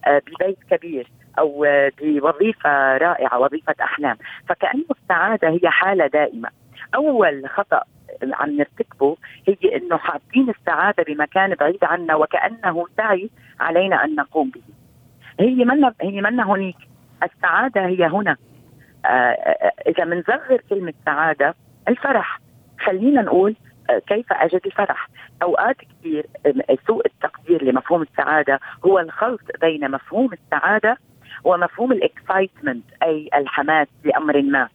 ببيت 0.08 0.58
كبير 0.72 1.08
أو 1.40 1.66
بوظيفة 2.02 2.98
رائعة 2.98 3.40
وظيفة 3.40 3.76
أحلام. 3.82 4.18
فكأنه 4.50 4.86
السعادة 5.04 5.50
هي 5.50 5.70
حالة 5.70 6.08
دائمة. 6.08 6.50
أول 6.96 7.50
خطأ 7.50 7.84
عم 8.32 8.50
نرتكبه 8.50 9.18
هي 9.48 9.78
إنه 9.78 9.98
حاطين 9.98 10.50
السعادة 10.50 11.04
بمكان 11.04 11.56
بعيد 11.56 11.84
عنا 11.84 12.16
وكأنه 12.16 12.86
سعي 12.98 13.30
علينا 13.60 14.04
أن 14.04 14.16
نقوم 14.16 14.50
به. 14.50 14.62
هي 15.40 15.66
منا 15.66 15.94
هي 16.02 16.22
منا 16.22 16.52
هنيك، 16.52 16.78
السعادة 17.24 17.86
هي 17.86 18.06
هنا. 18.06 18.38
آه, 19.06 19.08
آه، 19.08 19.72
إذا 19.88 20.06
بنصغر 20.06 20.62
كلمة 20.70 20.94
سعادة 21.06 21.56
الفرح 21.88 22.40
خلينا 22.80 23.22
نقول 23.22 23.56
آه، 23.90 24.00
كيف 24.00 24.34
أجد 24.34 24.62
الفرح؟ 24.66 25.08
أوقات 25.44 25.76
كثير 25.78 26.26
سوء 26.88 27.06
التقدير 27.06 27.64
لمفهوم 27.64 28.02
السعادة 28.02 28.60
هو 28.86 29.00
الخلط 29.00 29.42
بين 29.62 29.92
مفهوم 29.92 30.30
السعادة 30.34 30.98
ومفهوم 31.44 31.92
ال 31.92 32.00
excitement 32.00 32.84
أي 33.04 33.30
الحماس 33.36 33.88
لأمر 34.04 34.42
ما. 34.42 34.70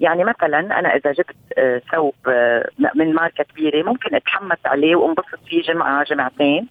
يعني 0.00 0.24
مثلا 0.24 0.58
أنا 0.58 0.96
إذا 0.96 1.12
جبت 1.12 1.36
آه، 1.58 1.82
ثوب 1.92 2.14
آه، 2.28 2.68
من 2.94 3.14
ماركة 3.14 3.44
كبيرة 3.44 3.82
ممكن 3.82 4.14
أتحمس 4.14 4.58
عليه 4.66 4.96
وانبسط 4.96 5.38
فيه 5.46 5.62
جمعه 5.62 6.04
جمعتين. 6.04 6.68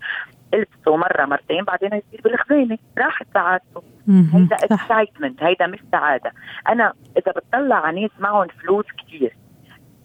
ألبسه 0.54 0.98
مرة 0.98 1.26
مرتين 1.26 1.64
بعدين 1.64 1.90
يصير 1.94 2.22
بالخزانة. 2.24 2.78
راحت 2.98 3.28
سعادته 3.34 3.84
هيدا 4.34 4.56
excitement 4.56 5.44
هيدا 5.44 5.68
مش 5.68 5.80
سعادة. 5.92 6.32
أنا 6.70 6.94
إذا 7.18 7.32
بتطلع 7.32 7.76
على 7.76 8.02
ناس 8.02 8.12
معهم 8.20 8.48
فلوس 8.48 8.86
كثير 8.98 9.36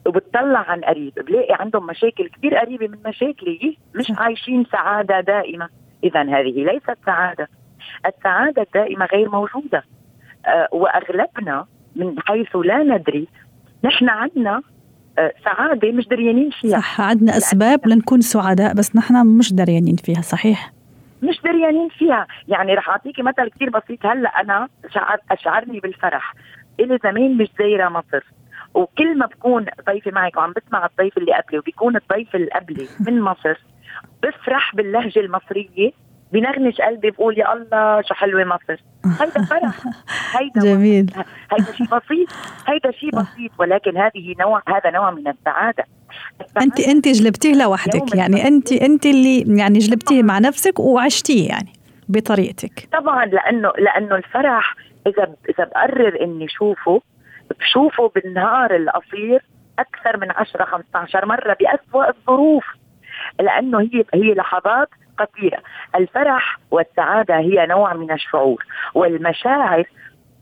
وبتطلع 0.06 0.58
عن 0.58 0.80
قريب 0.80 1.14
بلاقي 1.14 1.56
عندهم 1.60 1.86
مشاكل 1.86 2.28
كثير 2.28 2.56
قريبة 2.56 2.88
من 2.88 2.98
مشاكلي 3.06 3.78
مش 3.94 4.12
عايشين 4.18 4.64
سعادة 4.72 5.20
دائمة. 5.20 5.68
اذا 6.04 6.22
هذه 6.22 6.64
ليست 6.64 6.98
سعادة. 7.06 7.48
السعادة 8.06 8.62
الدائمة 8.62 9.06
غير 9.06 9.28
موجودة. 9.28 9.84
أه 10.46 10.68
وأغلبنا 10.72 11.66
من 11.96 12.14
حيث 12.26 12.56
لا 12.56 12.82
ندري. 12.82 13.28
نحن 13.84 14.08
عندنا 14.08 14.62
آه، 15.18 15.32
سعادة 15.44 15.92
مش 15.92 16.08
دريانين 16.08 16.50
فيها. 16.50 16.80
صح 16.80 17.00
عندنا 17.00 17.36
أسباب 17.36 17.88
لنكون 17.88 18.20
سعداء 18.20 18.74
بس 18.74 18.96
نحن 18.96 19.26
مش 19.26 19.52
دريانين 19.52 19.96
فيها 19.96 20.20
صحيح؟ 20.20 20.72
مش 21.22 21.40
دريانين 21.44 21.88
فيها. 21.88 22.26
يعني 22.48 22.74
رح 22.74 22.88
أعطيكي 22.88 23.22
مثل 23.22 23.48
كثير 23.48 23.70
بسيط. 23.70 24.06
هلأ 24.06 24.28
أنا 24.28 24.68
شعر 24.94 25.18
أشعرني 25.30 25.80
بالفرح. 25.80 26.34
إلي 26.80 26.98
زمان 27.04 27.36
مش 27.36 27.48
زايرة 27.58 27.88
مصر. 27.88 28.24
وكل 28.74 29.18
ما 29.18 29.26
بكون 29.26 29.66
ضيفي 29.86 30.10
معك 30.10 30.36
وعم 30.36 30.52
بسمع 30.56 30.86
الضيف 30.86 31.18
اللي 31.18 31.32
قبلي 31.32 31.58
وبيكون 31.58 31.96
الضيف 31.96 32.36
اللي 32.36 32.50
قبلي 32.50 32.86
من 33.00 33.20
مصر 33.20 33.58
بفرح 34.22 34.74
باللهجة 34.76 35.20
المصرية 35.20 35.92
بنغنش 36.32 36.80
قلبي 36.80 37.10
بقول 37.10 37.38
يا 37.38 37.52
الله 37.52 38.02
شو 38.02 38.14
حلوة 38.14 38.44
مصر 38.44 38.82
هيدا 39.20 39.44
فرح. 39.44 39.74
هيدا 40.36 40.60
جميل. 40.60 41.12
هيدا 41.52 41.72
شيء 41.72 41.86
بسيط. 41.86 42.28
هيدا 42.66 42.90
شيء 42.90 43.10
بسيط. 43.10 43.50
ولكن 43.58 43.96
هذه 43.96 44.34
نوع 44.40 44.62
هذا 44.68 44.90
نوع 44.90 45.10
من 45.10 45.28
السعادة. 45.28 45.84
انت 46.62 46.80
انت 46.80 47.08
جلبتيه 47.08 47.54
لوحدك. 47.54 48.14
يعني 48.14 48.48
انت 48.48 48.72
انت 48.72 49.06
اللي 49.06 49.58
يعني 49.58 49.78
جلبتيه 49.78 50.22
مع 50.22 50.38
نفسك 50.38 50.80
وعشتيه 50.80 51.48
يعني 51.48 51.72
بطريقتك. 52.08 52.88
طبعا 52.92 53.24
لأنه 53.24 53.72
لأنه 53.78 54.16
الفرح 54.16 54.74
إذا 55.06 55.34
إذا 55.48 55.64
بقرر 55.64 56.18
إني 56.20 56.48
شوفه 56.48 57.00
بشوفه 57.60 58.12
بالنهار 58.14 58.76
القصير 58.76 59.44
أكثر 59.78 60.16
من 60.16 60.30
10 60.30 60.64
15 60.64 61.26
مرة 61.26 61.56
باسوء 61.60 62.08
الظروف. 62.08 62.64
لأنه 63.40 63.80
هي 63.80 64.04
هي 64.14 64.34
لحظات 64.34 64.88
قصيرة 65.18 65.58
الفرح 65.94 66.58
والسعادة 66.70 67.38
هي 67.38 67.66
نوع 67.66 67.94
من 67.94 68.12
الشعور 68.12 68.64
والمشاعر 68.94 69.84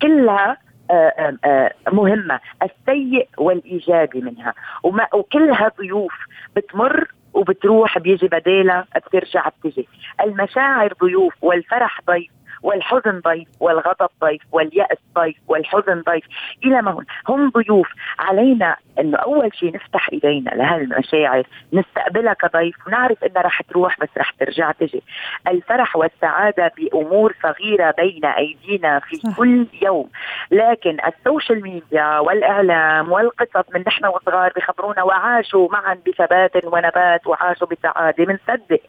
كلها 0.02 0.56
آه، 0.90 0.94
آه، 0.94 1.37
آه، 1.44 1.72
مهمة 1.92 2.40
السيء 2.62 3.28
والإيجابي 3.38 4.20
منها. 4.20 4.54
وما 4.82 5.06
وكلها 5.14 5.70
ضيوف 5.78 6.14
بتمر 6.56 7.08
وبتروح 7.34 7.98
بيجي 7.98 8.26
بدالها 8.26 8.87
بترجع 8.96 9.48
بتجي. 9.48 9.88
المشاعر 10.20 10.92
ضيوف 11.02 11.34
والفرح 11.42 12.00
ضيف. 12.06 12.30
والحزن 12.64 13.20
ضيف 13.20 13.48
والغضب 13.61 14.09
ضيف 14.20 14.42
واليأس 14.53 14.98
ضيف 15.14 15.37
والحزن 15.48 16.03
ضيف. 16.03 16.24
إلى 16.64 16.83
ما 16.83 16.90
هون 16.90 17.05
هم 17.29 17.50
ضيوف. 17.50 17.88
علينا 18.18 18.77
أنه 18.98 19.18
أول 19.18 19.50
شيء 19.55 19.74
نفتح 19.74 20.09
إيدينا 20.12 20.50
لهالمشاعر 20.50 21.46
نستقبلها 21.72 22.33
كضيف 22.33 22.87
ونعرف 22.87 23.24
أنها 23.24 23.42
رح 23.42 23.62
تروح 23.62 24.00
بس 24.00 24.09
رح 24.18 24.31
ترجع 24.31 24.72
تجي. 24.72 25.03
الفرح 25.48 25.96
والسعادة 25.96 26.72
بأمور 26.77 27.35
صغيرة 27.42 27.94
بين 27.98 28.24
أيدينا 28.24 28.98
في 28.98 29.20
كل 29.37 29.66
يوم. 29.83 30.11
لكن 30.50 30.96
ال 31.07 31.14
social 31.14 31.62
media 31.62 32.18
والإعلام 32.18 33.12
والقصص 33.12 33.74
من 33.74 33.85
نحن 33.87 34.07
وصغار 34.07 34.53
بخبرونا 34.57 35.03
وعاشوا 35.03 35.68
معا 35.72 35.98
بثبات 36.07 36.64
ونبات 36.64 37.27
وعاشوا 37.27 37.66
بسعادة. 37.66 38.24
بنصدق 38.24 38.81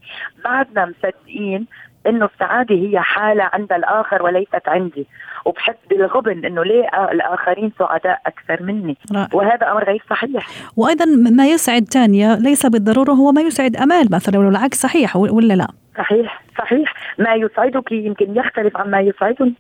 بعدنا 0.44 0.86
مصدقين 0.86 1.68
إنه 2.08 2.26
السعادة 2.26 2.76
هي 2.76 3.00
حالة 3.00 3.50
عند 3.54 3.74
الآخر 3.74 4.24
وليست 4.24 4.68
عندي. 4.68 5.08
وبحس 5.46 5.76
بالغبن 5.90 6.46
إنه 6.46 6.64
ليه 6.64 6.88
الآخرين 7.12 7.72
سعداء 7.80 8.22
أكثر 8.26 8.64
مني. 8.64 8.98
رأي. 9.16 9.28
وهذا 9.34 9.72
أمر 9.72 9.84
غير 9.84 10.04
صحيح. 10.10 10.48
وأيضا 10.78 11.06
ما 11.32 11.48
يسعد 11.48 11.84
تانيا 11.84 12.36
ليس 12.36 12.66
بالضرورة 12.66 13.12
هو 13.12 13.32
ما 13.32 13.42
يسعد 13.42 13.76
أمال 13.76 14.12
مثلا 14.12 14.40
والعكس 14.40 14.78
صحيح 14.82 15.16
ولا 15.16 15.54
لا؟ 15.54 15.68
صحيح 15.98 16.42
صحيح. 16.58 16.94
ما 17.20 17.34
يسعدك 17.34 17.92
يمكن 17.92 18.36
يختلف 18.38 18.78
عما 18.78 19.00
يسعدني. 19.00 19.54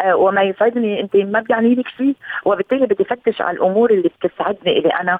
آه، 0.00 0.16
وما 0.16 0.42
يسعدني 0.42 1.00
أنت 1.00 1.16
ما 1.16 1.40
بيعني 1.40 1.74
لك 1.74 1.88
شيء 1.88 2.14
وبالتالي 2.44 2.86
بدي 2.86 3.02
افتش 3.02 3.42
على 3.42 3.56
الأمور 3.56 3.90
اللي 3.90 4.10
بتسعدني 4.22 4.78
إلي 4.78 4.88
أنا 4.88 5.18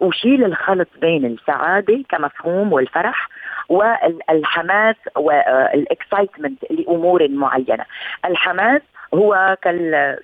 وشيل 0.00 0.44
الخلط 0.44 0.88
بين 1.00 1.26
السعادة 1.26 2.02
كمفهوم 2.08 2.72
والفرح 2.72 3.28
والحماس 3.72 4.96
والإكسايتمنت 5.16 6.64
لأمور 6.70 7.28
معينة. 7.28 7.84
الحماس 8.24 8.82
هو 9.14 9.56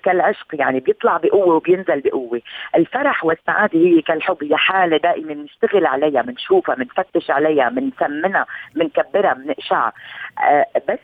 كالعشق 0.03 0.45
يعني 0.53 0.79
بيطلع 0.79 1.17
بقوة 1.17 1.55
وبينزل 1.55 2.01
بقوة. 2.01 2.41
الفرح 2.75 3.25
والسعادة 3.25 3.79
هي 3.79 4.01
كالحب. 4.01 4.37
هي 4.43 4.55
حالة 4.57 4.97
دائما 4.97 5.33
بنشتغل 5.33 5.85
عليها 5.85 6.21
بنشوفها 6.21 6.75
بنفتش 6.75 7.31
عليها 7.31 7.69
بنسمنها 7.69 8.45
بنكبرها 8.75 9.33
بنقشعها 9.33 9.93
آه، 10.43 10.65
بس 10.89 10.99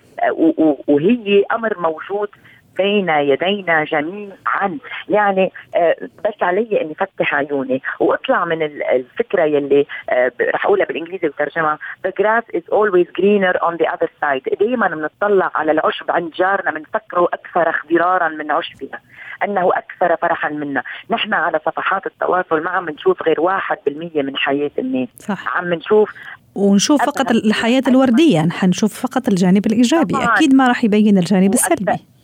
وهي 0.88 1.45
أمر 1.51 1.79
موجود 1.79 2.29
بين 2.77 3.09
يدينا 3.09 3.83
جميعا. 3.83 4.77
يعني 5.09 5.51
آه، 5.75 5.95
بس 6.25 6.43
علي 6.43 6.81
إني 6.81 6.95
فتح 6.95 7.35
عيوني 7.35 7.81
وأطلع 7.99 8.45
من 8.45 8.61
الفكرة 8.63 9.43
يلي 9.43 9.85
آه، 10.09 10.31
رح 10.41 10.65
أقولها 10.65 10.85
بالإنجليزي 10.85 11.27
وترجمها 11.27 11.79
the 12.07 12.11
grass 12.21 12.43
is 12.57 12.63
always 12.71 13.07
greener 13.19 13.55
on 13.67 13.73
the 13.77 13.88
other 13.93 14.09
side. 14.21 14.59
دائما 14.59 14.88
بنطلع 14.88 15.51
على 15.55 15.71
العشب 15.71 16.11
عند 16.11 16.31
جارنا 16.31 16.71
بنفكره 16.71 17.27
أكثر 17.33 17.69
اخضرارا 17.69 18.29
من 18.29 18.51
عشبنا. 18.51 18.99
أنه 19.43 19.69
أكثر 19.73 20.15
فرحا 20.15 20.49
منا. 20.49 20.83
نحن 21.09 21.33
على 21.33 21.59
صفحات 21.65 22.05
التواصل 22.05 22.63
ما 22.63 22.69
عم 22.69 22.89
نشوف 22.89 23.23
غير 23.23 23.41
واحد 23.41 23.77
بالمية 23.85 24.21
من 24.21 24.38
حياة 24.38 24.71
الناس. 24.79 25.09
صح. 25.19 25.57
عم 25.57 25.73
نشوف 25.73 26.11
ونشوف 26.55 27.05
فقط 27.05 27.31
الحياة 27.31 27.83
الوردية. 27.88 28.45
نحن 28.45 28.69
نشوف 28.69 29.01
فقط 29.01 29.27
الجانب 29.27 29.65
الإيجابي. 29.65 30.13
طبعاً. 30.13 30.35
أكيد 30.35 30.55
ما 30.55 30.67
راح 30.67 30.83
يبين 30.83 31.17
الجانب 31.17 31.53
السلبي. 31.53 32.14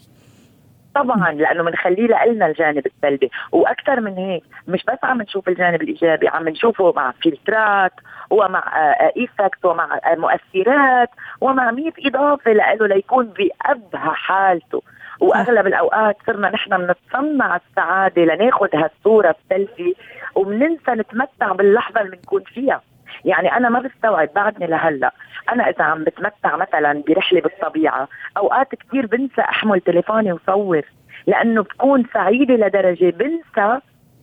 طبعا 0.96 1.32
لأنه 1.32 1.64
بنخليه 1.64 2.26
لنا 2.26 2.46
الجانب 2.46 2.86
السلبي. 2.86 3.32
وأكثر 3.52 4.00
من 4.00 4.18
هيك 4.18 4.44
مش 4.68 4.84
بس 4.84 4.98
عم 5.04 5.22
نشوف 5.22 5.48
الجانب 5.48 5.82
الإيجابي 5.82 6.28
عم 6.28 6.50
نشوفه 6.50 6.94
مع 6.96 7.12
فلترات 7.24 7.94
ومع 8.30 8.64
effect 9.18 9.66
ومع 9.66 10.00
مؤثرات 10.18 11.10
ومع 11.42 11.72
100 11.72 11.92
إضافة 12.06 12.52
له 12.54 12.88
ليكون 12.88 13.26
بأبهى 13.26 14.16
حالته. 14.16 14.82
وأغلب 15.20 15.68
الأوقات 15.68 16.18
صرنا 16.28 16.50
نحن 16.50 16.78
بنتصنع 16.78 17.56
السعادة 17.56 18.22
لناخذ 18.22 18.68
هالصورة 18.76 19.36
السيلفي 19.44 19.96
وبننسى 20.36 20.92
نتمتع 20.92 21.52
باللحظة 21.52 22.02
اللي 22.02 22.16
بنكون 22.16 22.44
فيها. 22.44 22.82
يعني 23.26 23.58
أنا 23.58 23.70
ما 23.70 23.80
بستوعب 23.80 24.30
بعدني 24.36 24.68
لهلأ. 24.68 25.14
أنا 25.52 25.70
إذا 25.70 25.84
عم 25.84 26.04
بتمتع 26.04 26.56
مثلا 26.56 27.04
برحلة 27.08 27.42
بالطبيعة 27.42 28.08
أوقات 28.38 28.76
كثير 28.76 29.06
بنسى 29.06 29.42
أحمل 29.42 29.82
تليفوني 29.82 30.34
وصور 30.34 30.82
لأنه 31.28 31.64
بكون 31.64 32.06
سعيدة 32.14 32.54
لدرجة 32.54 33.10
بنسى 33.10 33.80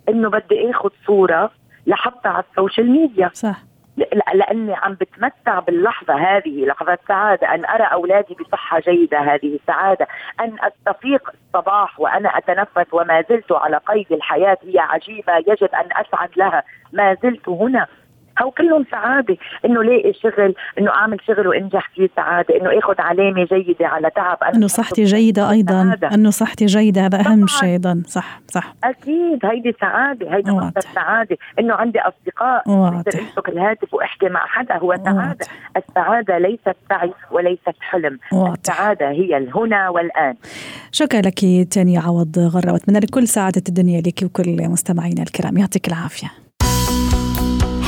إنه 0.08 0.30
بدي 0.30 0.70
آخذ 0.70 0.90
صورة 1.06 1.50
لحطها 1.86 2.32
على 2.32 2.44
ال 2.50 2.56
social 2.56 2.90
media. 2.90 3.30
صح. 3.32 3.56
لأني 4.34 4.74
عم 4.74 4.94
بتمتع 4.94 5.58
باللحظة 5.58 6.14
هذه 6.14 6.66
لحظة 6.66 6.98
سعادة. 7.08 7.54
أن 7.54 7.64
أرى 7.64 7.82
أولادي 7.84 8.34
بصحة 8.34 8.80
جيدة 8.80 9.18
هذه 9.18 9.58
سعادة. 9.66 10.08
أن 10.40 10.56
أستفيق 10.60 11.30
الصباح 11.34 12.00
وأنا 12.00 12.28
أتنفس 12.28 12.94
وما 12.94 13.24
زلت 13.28 13.52
على 13.52 13.76
قيد 13.76 14.12
الحياة. 14.12 14.58
هي 14.62 14.78
عجيبة 14.78 15.36
يجب 15.36 15.68
أن 15.74 15.88
أسعد 15.92 16.30
لها. 16.36 16.62
ما 16.92 17.14
زلت 17.14 17.48
هنا. 17.48 17.86
هو 18.42 18.50
كلهم 18.50 18.84
سعادة. 18.90 19.36
إنه 19.64 19.82
لاقي 19.82 20.12
شغل 20.12 20.54
إنه 20.78 20.90
أعمل 20.90 21.18
شغل 21.26 21.48
وأنجح 21.48 21.90
فيه 21.94 22.08
سعادة 22.16 22.56
إنه 22.56 22.78
اخذ 22.78 22.94
علامة 22.98 23.44
جيدة 23.44 23.86
على 23.86 24.10
تعب. 24.10 24.38
إنه 24.54 24.66
صحتي 24.66 25.04
جيدة 25.04 25.50
أيضا. 25.50 25.96
إنه 26.14 26.30
صحتي 26.30 26.66
جيدة 26.66 27.06
هذا 27.06 27.20
أهم 27.20 27.46
شيء 27.46 27.68
أيضا. 27.68 28.02
صح 28.06 28.40
صح. 28.48 28.74
أكيد 28.84 29.44
هيدي 29.44 29.76
سعادة 29.80 30.36
هيدي 30.36 30.50
مصدر 30.50 30.80
سعادة. 30.80 31.36
إنه 31.58 31.74
عندي 31.74 31.98
أصدقاء 32.00 32.62
بقدر 32.66 33.20
أمسك 33.20 33.48
الهاتف 33.48 33.94
وأحكي 33.94 34.28
مع 34.28 34.46
حدا 34.46 34.76
هو 34.76 34.94
سعادة. 35.04 35.18
واضح. 35.18 35.46
السعادة 35.76 36.38
ليست 36.38 36.76
سعي 36.88 37.12
وليست 37.30 37.76
حلم. 37.80 38.18
واضح. 38.32 38.52
السعادة 38.52 39.10
هي 39.10 39.36
الهنا 39.36 39.88
والآن. 39.88 40.34
شكرا 40.92 41.20
لك 41.20 41.40
تاني 41.70 41.98
عوض 41.98 42.38
غرة. 42.38 42.72
وأتمنى 42.72 42.98
لك 42.98 43.10
كل 43.10 43.28
سعادة 43.28 43.62
الدنيا 43.68 44.00
لك 44.00 44.22
وكل 44.22 44.68
مستمعينا 44.68 45.22
الكرام. 45.22 45.56
يعطيك 45.56 45.88
العافية. 45.88 46.47